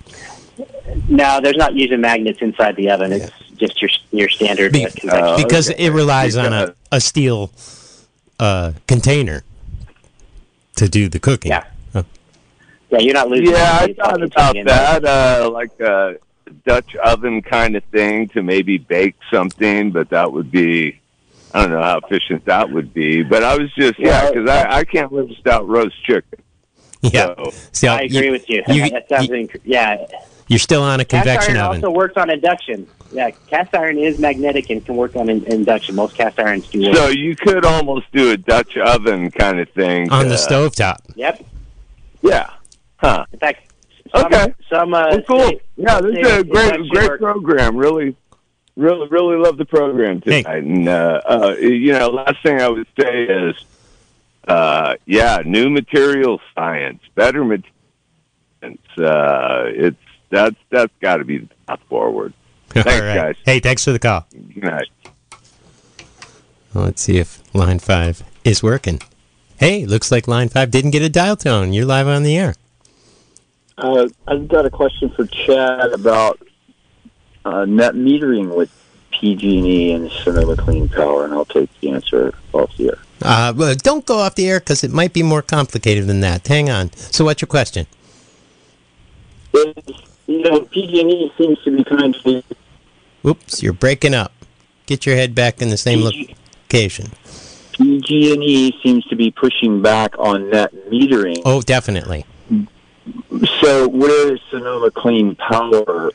[1.09, 3.13] No, there's not using magnets inside the oven.
[3.13, 5.11] It's just your your standard Be- uh, convection.
[5.13, 5.87] Oh, because okay.
[5.87, 7.53] it relies on a, a steel
[8.39, 9.45] uh, container
[10.77, 11.51] to do the cooking.
[11.51, 11.65] Yeah.
[11.95, 12.03] Uh,
[12.91, 13.55] yeah, you're not losing.
[13.55, 16.17] Yeah, I any thought fucking about thing that, uh, like a
[16.65, 21.01] Dutch oven kind of thing to maybe bake something, but that would be.
[21.53, 24.31] I don't know how efficient that would be, but I was just yeah, Yeah.
[24.31, 26.39] because I, I can't live without roast chicken.
[27.03, 27.35] yeah.
[27.37, 28.63] So, See, I agree with you.
[28.69, 30.05] you- that sounds you- inc- yeah.
[30.47, 31.85] You're still on a Cast convection iron oven.
[31.85, 32.87] also works on induction.
[33.13, 35.95] Yeah, cast iron is magnetic and can work on in- induction.
[35.97, 36.87] Most cast irons do.
[36.89, 36.97] Work.
[36.97, 40.99] so you could almost do a Dutch oven kind of thing on the to- stovetop.
[41.17, 41.45] Yep.
[42.23, 42.51] Yeah.
[42.97, 43.25] Huh.
[43.33, 43.70] In fact,
[44.15, 44.55] some, Okay.
[44.73, 45.47] some uh, Well, cool.
[45.47, 47.77] state- Yeah, this is a great, great program.
[47.77, 48.17] Really,
[48.77, 50.43] really, really love the program Hey.
[50.43, 50.63] tonight.
[50.65, 53.55] And uh, uh, you know, last thing I would say is,
[54.49, 57.67] uh, yeah, new material science, better materials.
[58.99, 59.97] Uh, it's
[60.29, 62.35] that's that's got to be the path forward.
[62.69, 63.15] Thanks, right.
[63.17, 63.37] guys.
[63.45, 64.27] Hey, thanks for the call.
[64.55, 64.89] Good night.
[66.75, 69.01] Well, let's see if line five is working.
[69.59, 71.73] Hey, looks like line five didn't get a dial tone.
[71.73, 72.55] You're live on the air.
[73.81, 76.39] Uh, I've got a question for Chad about
[77.45, 78.71] uh, net metering with
[79.11, 82.99] PG&E and Sonoma Clean Power, and I'll take the answer off the air.
[83.23, 86.47] Uh, well, don't go off the air because it might be more complicated than that.
[86.47, 86.93] Hang on.
[86.93, 87.87] So, what's your question?
[89.53, 92.45] You know, PG&E seems to be kind of
[93.27, 94.33] Oops, you're breaking up.
[94.87, 97.07] Get your head back in the same PG location.
[97.73, 102.25] PG&E seems to be pushing back on net metering, Oh, definitely.
[103.61, 106.11] So where is Sonoma Clean Power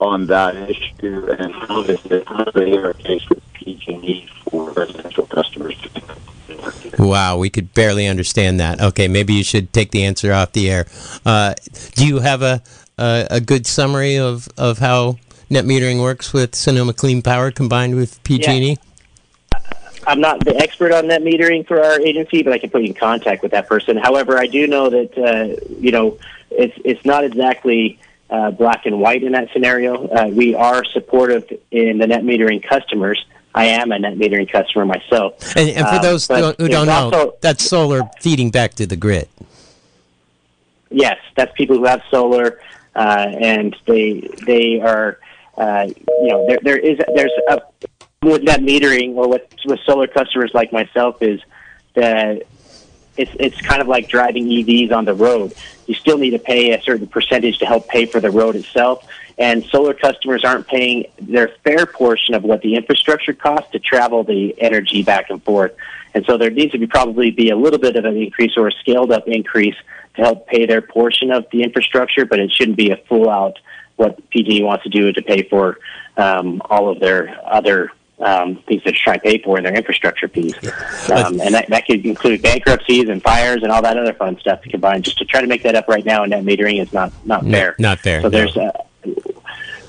[0.00, 5.26] on that issue, and how does it how do they interface with PG&E for residential
[5.26, 5.76] customers?
[6.98, 8.80] Wow, we could barely understand that.
[8.80, 10.86] Okay, maybe you should take the answer off the air.
[11.24, 11.54] Uh,
[11.94, 12.62] do you have a,
[12.96, 15.18] a, a good summary of of how
[15.50, 18.78] net metering works with Sonoma Clean Power combined with PG&E?
[20.08, 22.88] I'm not the expert on net metering for our agency, but I can put you
[22.88, 23.98] in contact with that person.
[23.98, 26.18] However, I do know that uh, you know
[26.50, 27.98] it's it's not exactly
[28.30, 30.08] uh, black and white in that scenario.
[30.08, 33.22] Uh, we are supportive in the net metering customers.
[33.54, 35.56] I am a net metering customer myself.
[35.56, 38.86] And, and for Um, those who who don't know, also- that's solar feeding back to
[38.86, 39.28] the grid.
[40.90, 42.60] Yes, that's people who have solar,
[42.96, 45.18] uh, and they they are,
[45.58, 45.86] uh,
[46.22, 47.60] you know, there there is there's a
[48.22, 51.40] with net metering or with with solar customers like myself is
[51.94, 52.42] that
[53.16, 55.54] it's it's kind of like driving EVs on the road.
[55.86, 59.06] You still need to pay a certain percentage to help pay for the road itself,
[59.38, 64.24] and solar customers aren't paying their fair portion of what the infrastructure costs to travel
[64.24, 65.74] the energy back and forth.
[66.14, 68.68] And so there needs to be probably be a little bit of an increase or
[68.68, 69.76] a scaled up increase
[70.16, 73.58] to help pay their portion of the infrastructure, but it shouldn't be a full out
[73.96, 75.78] what PG wants to do to pay for
[76.16, 77.90] um, all of their other
[78.20, 80.54] um, things that they're trying to pay for in their infrastructure piece.
[81.10, 84.62] Um, and that, that could include bankruptcies and fires and all that other fun stuff
[84.62, 85.02] to combine.
[85.02, 87.44] Just to try to make that up right now in net metering is not, not
[87.44, 87.74] No, fair.
[87.78, 88.30] not fair, So no.
[88.30, 88.72] there's uh,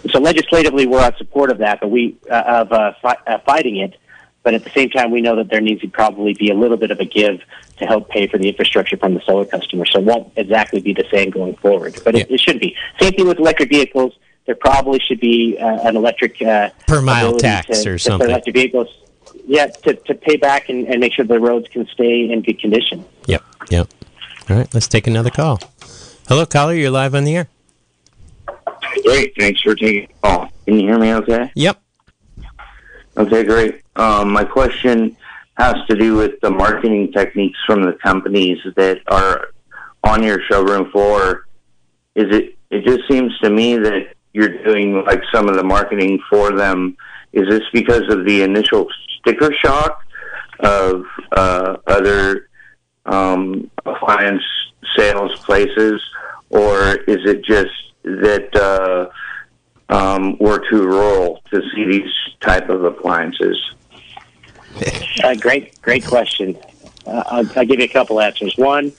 [0.10, 3.78] so legislatively we're on support of that, but we uh, of uh, fi- uh, fighting
[3.78, 3.96] it.
[4.42, 6.78] But at the same time, we know that there needs to probably be a little
[6.78, 7.42] bit of a give
[7.78, 9.86] to help pay for the infrastructure from the solar customer.
[9.86, 12.76] So it won't exactly be the same going forward, but it, it should be.
[13.02, 14.14] Same thing with electric vehicles.
[14.50, 18.26] There probably should be uh, an electric uh, Per mile tax to- or to- something.
[18.26, 18.88] For electric vehicles,
[19.46, 22.60] yeah, to, to pay back and, and make sure the roads can stay in good
[22.60, 23.06] condition.
[23.28, 23.88] Yep, yep.
[24.50, 25.60] All right, let's take another call.
[26.28, 26.74] Hello, caller.
[26.74, 27.48] You're live on the air.
[29.06, 29.36] Great.
[29.38, 30.50] Thanks for taking the call.
[30.66, 31.52] Can you hear me okay?
[31.54, 31.80] Yep.
[33.18, 33.84] Okay, great.
[33.98, 35.16] Um, my question
[35.60, 39.50] has to do with the marketing techniques from the companies that are
[40.04, 41.46] on your showroom floor.
[42.16, 42.56] Is it?
[42.72, 46.96] It just seems to me that you're doing like some of the marketing for them.
[47.34, 48.88] Is this because of the initial
[49.20, 50.04] sticker shock
[50.60, 52.50] of uh, other
[53.06, 54.44] um, appliance
[54.98, 56.02] sales places,
[56.50, 57.72] or is it just
[58.04, 59.10] that uh,
[59.94, 62.12] um, we're too rural to see these
[62.42, 63.58] type of appliances?
[65.22, 66.58] Uh, great, great question.
[67.06, 68.56] Uh, I'll, I'll give you a couple answers.
[68.56, 68.94] One,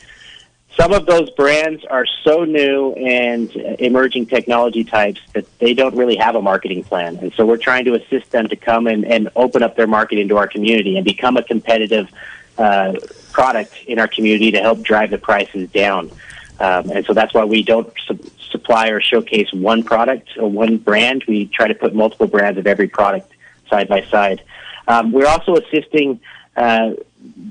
[0.80, 6.16] some of those brands are so new and emerging technology types that they don't really
[6.16, 7.18] have a marketing plan.
[7.18, 10.18] And so we're trying to assist them to come and, and open up their market
[10.18, 12.10] into our community and become a competitive
[12.56, 12.94] uh,
[13.30, 16.10] product in our community to help drive the prices down.
[16.58, 20.78] Um, and so that's why we don't su- supply or showcase one product or one
[20.78, 21.24] brand.
[21.28, 23.30] We try to put multiple brands of every product
[23.68, 24.42] side by side.
[24.88, 26.20] Um, we're also assisting
[26.56, 26.92] uh,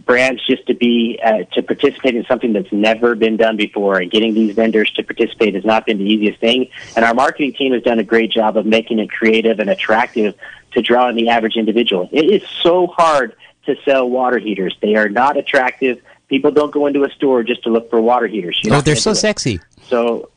[0.09, 4.09] brands just to be uh, to participate in something that's never been done before, and
[4.09, 6.69] getting these vendors to participate has not been the easiest thing.
[6.95, 10.35] And our marketing team has done a great job of making it creative and attractive
[10.71, 12.09] to draw in the average individual.
[12.11, 16.01] It is so hard to sell water heaters; they are not attractive.
[16.27, 18.59] People don't go into a store just to look for water heaters.
[18.63, 19.59] You're Oh, they're so sexy.
[19.87, 20.29] So,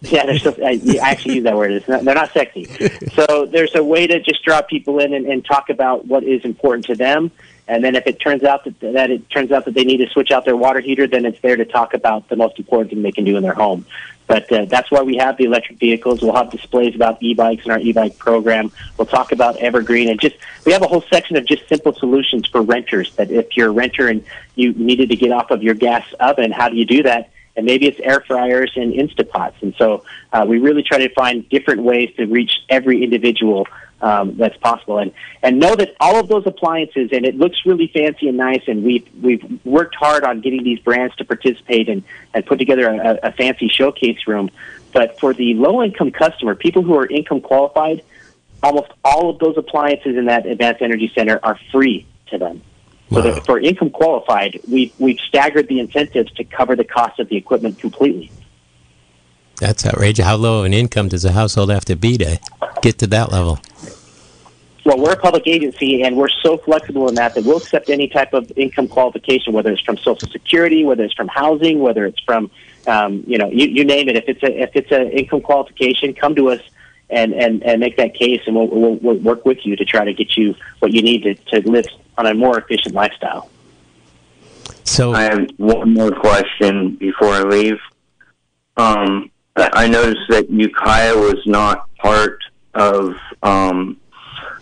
[0.00, 1.72] yeah, they're so, I, I actually use that word.
[1.72, 2.64] It's not, they're not sexy.
[3.12, 6.44] So there's a way to just draw people in and, and talk about what is
[6.44, 7.30] important to them.
[7.68, 10.08] And then if it turns out that, that it turns out that they need to
[10.08, 13.02] switch out their water heater, then it's there to talk about the most important thing
[13.02, 13.84] they can do in their home.
[14.28, 16.20] But uh, that's why we have the electric vehicles.
[16.20, 18.72] We'll have displays about e-bikes in our e-bike program.
[18.98, 22.46] We'll talk about Evergreen and just we have a whole section of just simple solutions
[22.48, 23.14] for renters.
[23.16, 24.24] That if you're a renter and
[24.56, 27.30] you needed to get off of your gas oven, how do you do that?
[27.56, 29.54] and maybe it's air fryers and Instapots.
[29.62, 33.66] And so uh, we really try to find different ways to reach every individual
[34.00, 34.98] um, that's possible.
[34.98, 38.62] And and know that all of those appliances, and it looks really fancy and nice,
[38.66, 42.02] and we've we've worked hard on getting these brands to participate and
[42.34, 44.50] and put together a, a fancy showcase room.
[44.92, 48.02] But for the low income customer, people who are income qualified,
[48.62, 52.62] almost all of those appliances in that advanced energy center are free to them.
[53.12, 57.28] So that for income qualified, we've, we've staggered the incentives to cover the cost of
[57.28, 58.32] the equipment completely.
[59.60, 60.24] That's outrageous.
[60.24, 62.38] How low of an income does a household have to be to
[62.82, 63.58] get to that level?
[64.84, 68.06] Well, we're a public agency, and we're so flexible in that that we'll accept any
[68.06, 72.20] type of income qualification, whether it's from Social Security, whether it's from housing, whether it's
[72.20, 72.50] from,
[72.86, 74.16] um, you know, you, you name it.
[74.16, 76.60] If it's a if it's an income qualification, come to us
[77.10, 80.04] and, and, and make that case, and we'll, we'll, we'll work with you to try
[80.04, 81.86] to get you what you need to, to live
[82.16, 83.50] on a more efficient lifestyle.
[84.84, 87.80] So I have one more question before I leave.
[88.76, 92.38] um, I noticed that Ukiah was not part
[92.74, 93.98] of um,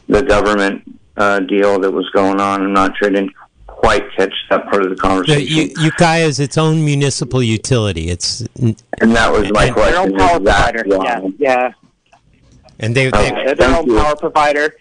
[0.08, 0.82] the government
[1.16, 2.62] uh, deal that was going on.
[2.62, 3.08] I'm not sure.
[3.08, 3.32] I didn't
[3.66, 5.74] quite catch that part of the conversation.
[5.74, 8.08] The, Ukiah is its own municipal utility.
[8.10, 9.96] It's and that was my Their question.
[10.12, 10.84] own power provider.
[10.86, 11.72] Yeah, yeah.
[12.78, 13.30] and they, Okay.
[13.30, 13.96] they They're their Thank own you.
[13.98, 14.76] power provider,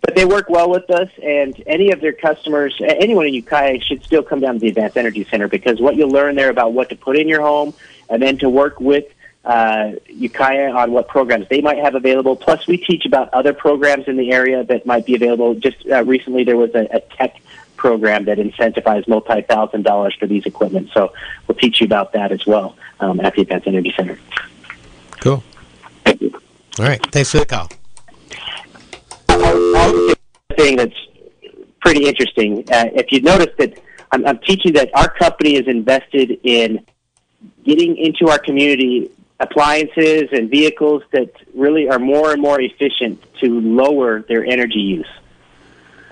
[0.00, 1.08] but they work well with us.
[1.22, 4.96] And any of their customers, anyone in Ukiah, should still come down to the Advanced
[4.96, 7.74] Energy Center because what you'll learn there about what to put in your home,
[8.10, 9.04] and then to work with
[9.44, 12.36] uh, Ukiah on what programs they might have available.
[12.36, 15.54] Plus, we teach about other programs in the area that might be available.
[15.54, 17.40] Just uh, recently, there was a, a tech
[17.76, 20.90] program that incentivized multi-thousand dollars for these equipment.
[20.94, 21.12] So
[21.48, 24.18] we'll teach you about that as well um, at the Advanced Energy Center.
[25.20, 25.42] cool.
[26.04, 26.32] Thank you.
[26.78, 27.04] All right.
[27.10, 27.68] Thanks for the call.
[30.56, 30.94] Thing that's
[31.80, 32.58] pretty interesting.
[32.70, 33.82] Uh, if you notice that
[34.12, 36.84] I'm, I'm teaching that our company is invested in
[37.64, 39.10] getting into our community
[39.42, 45.10] appliances and vehicles that really are more and more efficient to lower their energy use.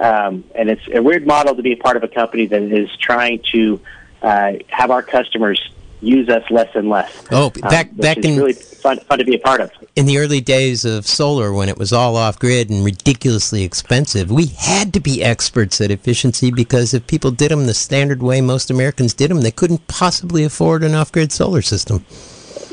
[0.01, 2.91] Um, and it's a weird model to be a part of a company that is
[2.97, 3.81] trying to
[4.21, 5.61] uh, have our customers
[6.01, 7.25] use us less and less.
[7.31, 9.71] Oh, um, which back is in really fun, fun to be a part of.
[9.95, 14.31] in the early days of solar, when it was all off grid and ridiculously expensive,
[14.31, 18.41] we had to be experts at efficiency because if people did them the standard way
[18.41, 22.05] most Americans did them, they couldn't possibly afford an off grid solar system.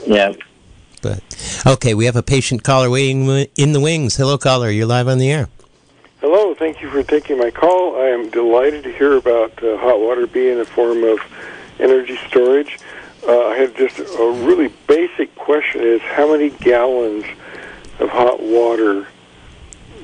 [0.08, 0.34] Yeah.
[1.02, 1.22] But
[1.66, 4.16] okay, we have a patient caller waiting in the wings.
[4.16, 4.70] Hello, caller.
[4.70, 5.50] You're live on the air.
[6.22, 7.96] Hello, thank you for taking my call.
[7.98, 11.20] I am delighted to hear about uh, hot water being a form of
[11.80, 12.80] energy storage.
[13.28, 17.26] Uh, I have just a really basic question: Is how many gallons
[18.00, 19.08] of hot water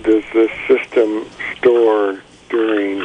[0.04, 1.26] does this system
[1.58, 3.04] store during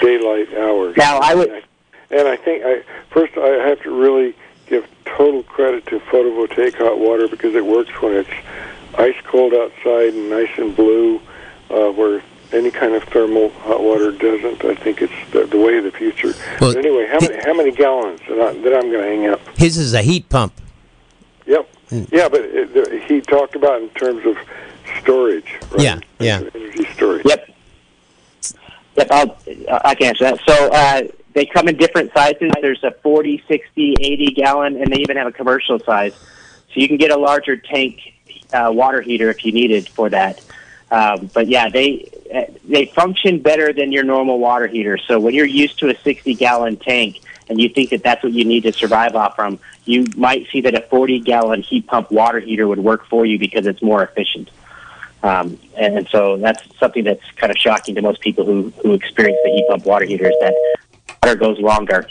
[0.00, 0.96] daylight hours?
[0.96, 1.64] Now, I would.
[2.10, 4.41] And I think I first I have to really give
[5.04, 8.30] total credit to photovoltaic hot water because it works when it's
[8.94, 11.20] ice cold outside and nice and blue,
[11.70, 12.22] uh, where
[12.52, 14.64] any kind of thermal hot water doesn't.
[14.64, 16.34] I think it's the, the way of the future.
[16.60, 19.26] Well, but anyway, how many how many gallons that, I, that I'm going to hang
[19.28, 19.40] up?
[19.56, 20.52] His is a heat pump.
[21.46, 21.68] Yep.
[21.88, 22.04] Hmm.
[22.12, 24.36] Yeah, but it, the, he talked about in terms of
[25.00, 25.58] storage.
[25.70, 25.80] Right?
[25.80, 26.42] Yeah, yeah.
[26.54, 27.24] Energy storage.
[27.26, 27.48] Yep.
[28.96, 29.36] Yep, I'll,
[29.84, 30.40] I can answer that.
[30.46, 31.02] So uh,
[31.32, 32.52] they come in different sizes.
[32.60, 36.14] There's a 40, 60, 80 gallon, and they even have a commercial size.
[36.14, 38.00] So you can get a larger tank
[38.52, 40.42] uh, water heater if you needed for that.
[40.90, 42.10] Um, but yeah, they
[42.64, 44.98] they function better than your normal water heater.
[44.98, 48.32] So when you're used to a 60 gallon tank and you think that that's what
[48.32, 52.10] you need to survive off from, you might see that a 40 gallon heat pump
[52.10, 54.50] water heater would work for you because it's more efficient.
[55.22, 58.92] Um, and, and so that's something that's kind of shocking to most people who, who
[58.94, 60.54] experience the heat pump water heaters that
[61.22, 62.06] water goes longer.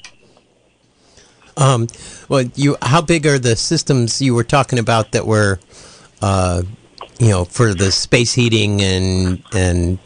[1.57, 1.87] Um,
[2.29, 5.59] well, you how big are the systems you were talking about that were,
[6.21, 6.63] uh,
[7.19, 9.99] you know, for the space heating and and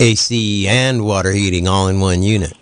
[0.00, 2.52] AC and water heating all in one unit?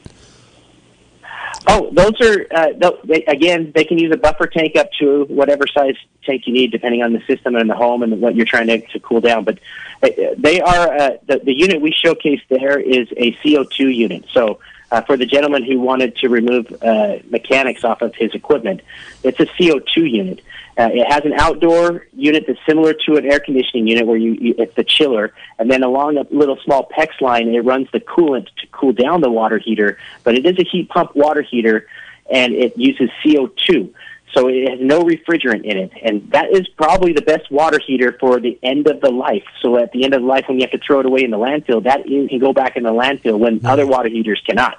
[1.66, 3.72] Oh, those are uh, they, again.
[3.74, 7.14] They can use a buffer tank up to whatever size tank you need, depending on
[7.14, 9.44] the system and the home and what you're trying to, to cool down.
[9.44, 9.58] But
[10.02, 14.26] uh, they are uh, the, the unit we showcased there is a CO2 unit.
[14.32, 14.60] So
[14.90, 18.80] uh, for the gentleman who wanted to remove uh, mechanics off of his equipment,
[19.22, 20.40] it's a CO2 unit.
[20.78, 24.32] Uh, it has an outdoor unit that's similar to an air conditioning unit where you,
[24.34, 28.00] you it's the chiller, and then along a little small PEX line, it runs the
[28.00, 29.98] coolant to cool down the water heater.
[30.22, 31.88] But it is a heat pump water heater,
[32.30, 33.92] and it uses CO2.
[34.34, 38.16] So it has no refrigerant in it, and that is probably the best water heater
[38.20, 39.44] for the end of the life.
[39.62, 41.30] So at the end of the life, when you have to throw it away in
[41.30, 44.78] the landfill, that is, can go back in the landfill when other water heaters cannot.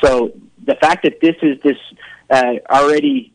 [0.00, 0.32] So
[0.64, 1.78] the fact that this is this
[2.30, 3.32] uh, already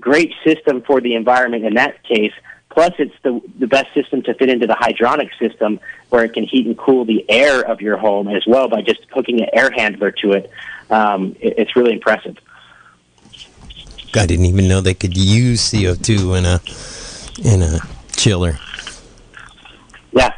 [0.00, 2.32] great system for the environment in that case.
[2.70, 6.44] Plus, it's the the best system to fit into the hydronic system, where it can
[6.44, 9.70] heat and cool the air of your home as well by just hooking an air
[9.70, 10.50] handler to it.
[10.88, 12.36] Um, it it's really impressive.
[14.14, 16.60] I didn't even know they could use CO2 in a
[17.48, 17.78] in a
[18.16, 18.58] chiller.
[20.12, 20.34] Yeah.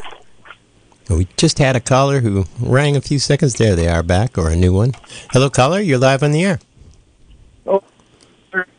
[1.09, 3.55] We just had a caller who rang a few seconds.
[3.55, 4.93] There they are back, or a new one.
[5.33, 5.81] Hello, caller.
[5.81, 6.61] You're live on the air.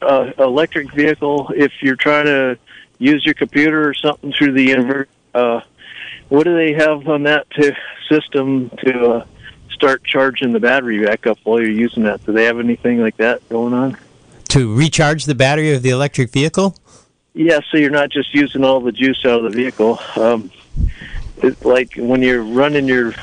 [0.01, 2.57] uh, electric vehicle, if you're trying to
[2.99, 5.61] use your computer or something through the inverter, uh,
[6.29, 7.75] what do they have on that to,
[8.09, 9.25] system to uh,
[9.71, 12.25] start charging the battery back up while you're using that?
[12.25, 13.97] Do they have anything like that going on?
[14.53, 16.77] To recharge the battery of the electric vehicle?
[17.33, 19.97] Yeah, so you're not just using all the juice out of the vehicle.
[20.15, 20.51] Um,
[21.37, 23.15] it's like when you're running your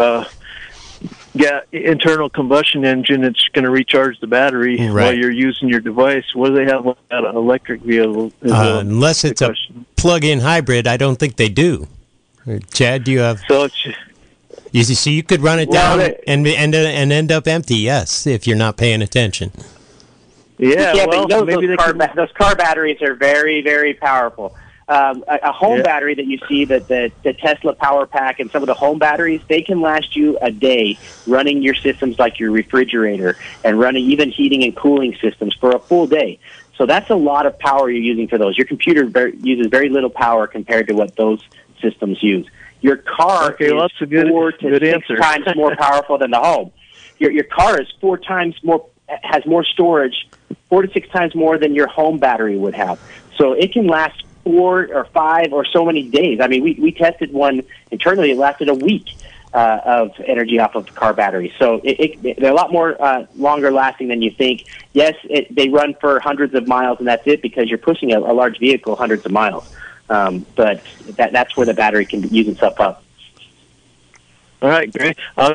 [0.00, 0.24] uh,
[1.36, 6.24] ga- internal combustion engine it's going to recharge the battery while you're using your device.
[6.34, 8.32] What do they have on that electric vehicle?
[8.42, 9.54] Uh, uh, unless it's a
[9.96, 11.86] plug-in hybrid, I don't think they do.
[12.46, 13.40] Uh, Chad, do you have?
[13.46, 13.86] So it's
[14.72, 17.46] you see, so you could run it Well, down they- and and and end up
[17.46, 17.76] empty.
[17.76, 19.52] Yes, if you're not paying attention.
[20.58, 24.54] Yeah, yeah, well, those, maybe those, car ba- those car batteries are very, very powerful.
[24.88, 25.82] Um, a, a home Yeah.
[25.82, 28.98] battery that you see, that the, the Tesla Power Pack and some of the home
[28.98, 34.04] batteries, they can last you a day running your systems like your refrigerator and running
[34.10, 36.38] even heating and cooling systems for a full day.
[36.78, 38.56] So that's a lot of power you're using for those.
[38.56, 41.46] Your computer very, uses very little power compared to what those
[41.82, 42.48] systems use.
[42.80, 45.16] Your car Okay, is well, good- four to six answer.
[45.16, 46.72] times more powerful than the home.
[47.18, 48.86] Your your car is four times more
[49.22, 50.28] has more storage,
[50.68, 53.00] four to six times more than your home battery would have.
[53.36, 56.40] So it can last four or five or so many days.
[56.40, 59.14] I mean, we we tested one internally; it lasted a week.
[59.54, 63.24] Uh, of energy off of car battery, so it, it, they're a lot more uh,
[63.34, 64.66] longer lasting than you think.
[64.92, 68.18] Yes, it, they run for hundreds of miles, and that's it because you're pushing a,
[68.18, 69.74] a large vehicle hundreds of miles.
[70.10, 70.82] Um, but
[71.16, 73.02] that, that's where the battery can use itself up.
[74.60, 75.16] all right, great.
[75.34, 75.54] Uh,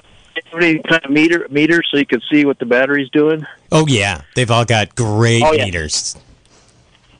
[0.54, 3.46] any kind of meter meter so you can see what the battery's doing.
[3.72, 5.66] Oh yeah, they've all got great Oh, yeah.
[5.66, 6.16] meters.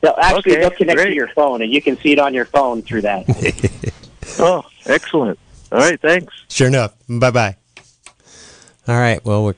[0.00, 1.08] They'll actually Okay, they'll connect great.
[1.10, 3.24] to your phone, and you can see it on your phone through that.
[4.38, 5.38] Oh, excellent.
[5.70, 6.32] All right, thanks.
[6.48, 6.94] Sure enough.
[7.08, 7.56] Bye bye.
[8.88, 9.22] All right.
[9.24, 9.54] Well, we're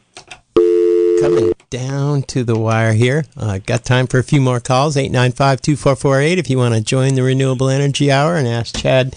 [1.20, 3.24] coming down to the wire here.
[3.36, 4.96] Uh, got time for a few more calls.
[4.96, 9.12] 895 2448 if you want to join the Renewable Energy Hour and ask Chad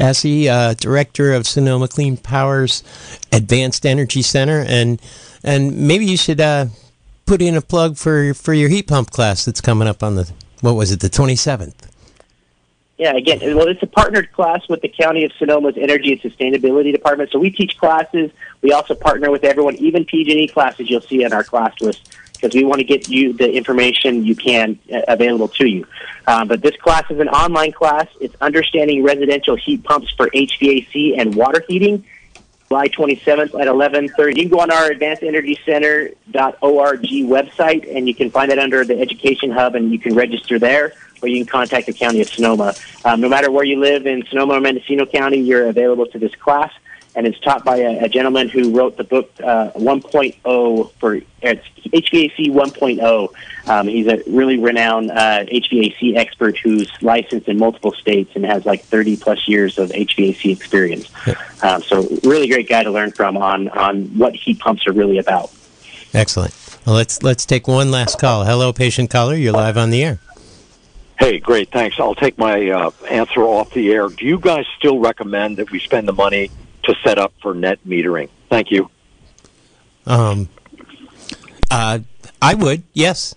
[0.00, 2.82] Assey, uh, Director of Sonoma Clean Power's
[3.32, 4.64] Advanced Energy Center.
[4.66, 5.00] And
[5.42, 6.66] and maybe you should uh,
[7.26, 10.30] put in a plug for, for your heat pump class that's coming up on the,
[10.60, 11.74] what was it, the 27th?
[12.96, 16.92] Yeah, again, well, it's a partnered class with the County of Sonoma's Energy and Sustainability
[16.92, 17.30] Department.
[17.32, 18.30] So we teach classes.
[18.62, 22.54] We also partner with everyone, even PG&E classes you'll see on our class list, because
[22.54, 25.84] we want to get you the information you can uh, available to you.
[26.28, 28.06] Um, but this class is an online class.
[28.20, 32.04] It's understanding residential heat pumps for HVAC and water heating.
[32.68, 34.36] July 27th at 11:30.
[34.36, 39.52] You can go on our advancedenergycenter.org website, and you can find it under the Education
[39.52, 42.74] Hub, and you can register there, or you can contact the County of Sonoma.
[43.04, 46.34] Um, no matter where you live in Sonoma or Mendocino County, you're available to this
[46.34, 46.70] class,
[47.14, 51.66] and it's taught by a, a gentleman who wrote the book uh, 1.0 for it's
[51.86, 53.68] HVAC 1.0.
[53.68, 58.66] Um, he's a really renowned uh, HVAC expert who's licensed in multiple states and has
[58.66, 61.10] like 30 plus years of HVAC experience.
[61.62, 65.16] Um, so, really great guy to learn from on on what heat pumps are really
[65.16, 65.50] about.
[66.12, 66.54] Excellent.
[66.86, 68.44] Well, let's let's take one last call.
[68.44, 69.34] Hello, patient caller.
[69.34, 70.18] You're live on the air.
[71.24, 71.98] Hey, great, thanks.
[71.98, 74.08] I'll take my uh, answer off the air.
[74.10, 76.50] Do you guys still recommend that we spend the money
[76.82, 78.28] to set up for net metering?
[78.50, 78.90] Thank you.
[80.04, 80.50] Um,
[81.70, 82.00] uh,
[82.42, 83.34] I would, yes.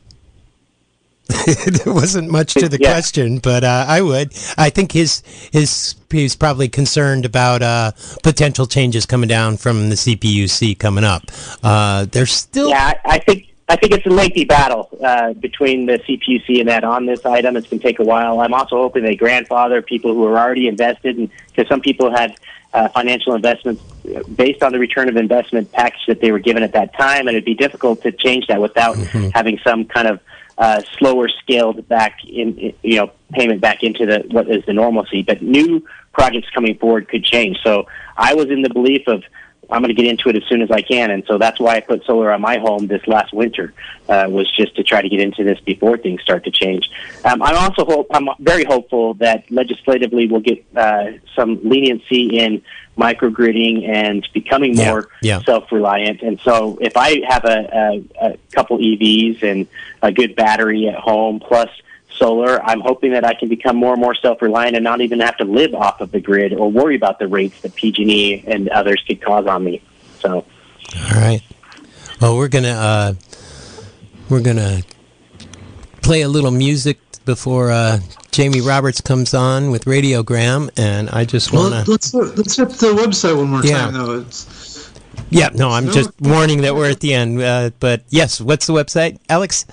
[1.85, 2.91] there wasn't much to the Yeah.
[2.91, 4.33] question, but uh, I would.
[4.57, 5.23] I think his
[5.53, 11.23] his he's probably concerned about uh, potential changes coming down from the CPUC coming up.
[11.63, 15.87] Uh, there's still Yeah, I, I think I think it's a lengthy battle uh, between
[15.87, 17.57] the CPUC and that on this item.
[17.57, 18.39] It's going to take a while.
[18.39, 22.37] I'm also hoping they grandfather people who are already invested, and because some people had
[22.73, 23.83] uh, financial investments
[24.15, 27.27] uh, based on the return of investment package that they were given at that time,
[27.27, 28.95] and it'd be difficult to change that without
[29.33, 30.21] having some kind of
[30.57, 34.73] uh, slower scaled back in, in you know payment back into the what is the
[34.73, 35.23] normalcy.
[35.23, 37.57] But new projects coming forward could change.
[37.63, 39.23] So I was in the belief of
[39.69, 41.75] I'm going to get into it as soon as I can, and so that's why
[41.75, 43.73] I put solar on my home this last winter.
[44.07, 46.89] Uh, was just to try to get into this before things start to change.
[47.25, 52.61] Um, I'm also hope I'm very hopeful that legislatively we'll get uh, some leniency in
[52.97, 55.41] microgridding and becoming Yeah, more yeah.
[55.43, 56.21] self-reliant.
[56.21, 59.67] And so, if I have a, a, a couple EVs and
[60.01, 61.69] a good battery at home plus
[62.17, 65.37] solar, I'm hoping that I can become more and more self-reliant and not even have
[65.37, 69.03] to live off of the grid or worry about the rates that PG&E and others
[69.07, 69.81] could cause on me.
[70.19, 70.45] So,
[70.95, 71.41] all right.
[72.21, 73.13] Well, we're gonna uh,
[74.29, 74.81] we're gonna
[76.01, 77.99] play a little music before uh,
[78.31, 81.91] Jamie Roberts comes on with Radiogram, and I just want to.
[81.91, 83.77] let's let's hit the website one more Yeah.
[83.79, 84.19] time though.
[84.19, 84.89] It's
[85.29, 85.91] Yeah, no, I'm No.
[85.91, 87.41] just warning that we're at the end.
[87.41, 89.65] Uh, but yes, what's the website, Alex?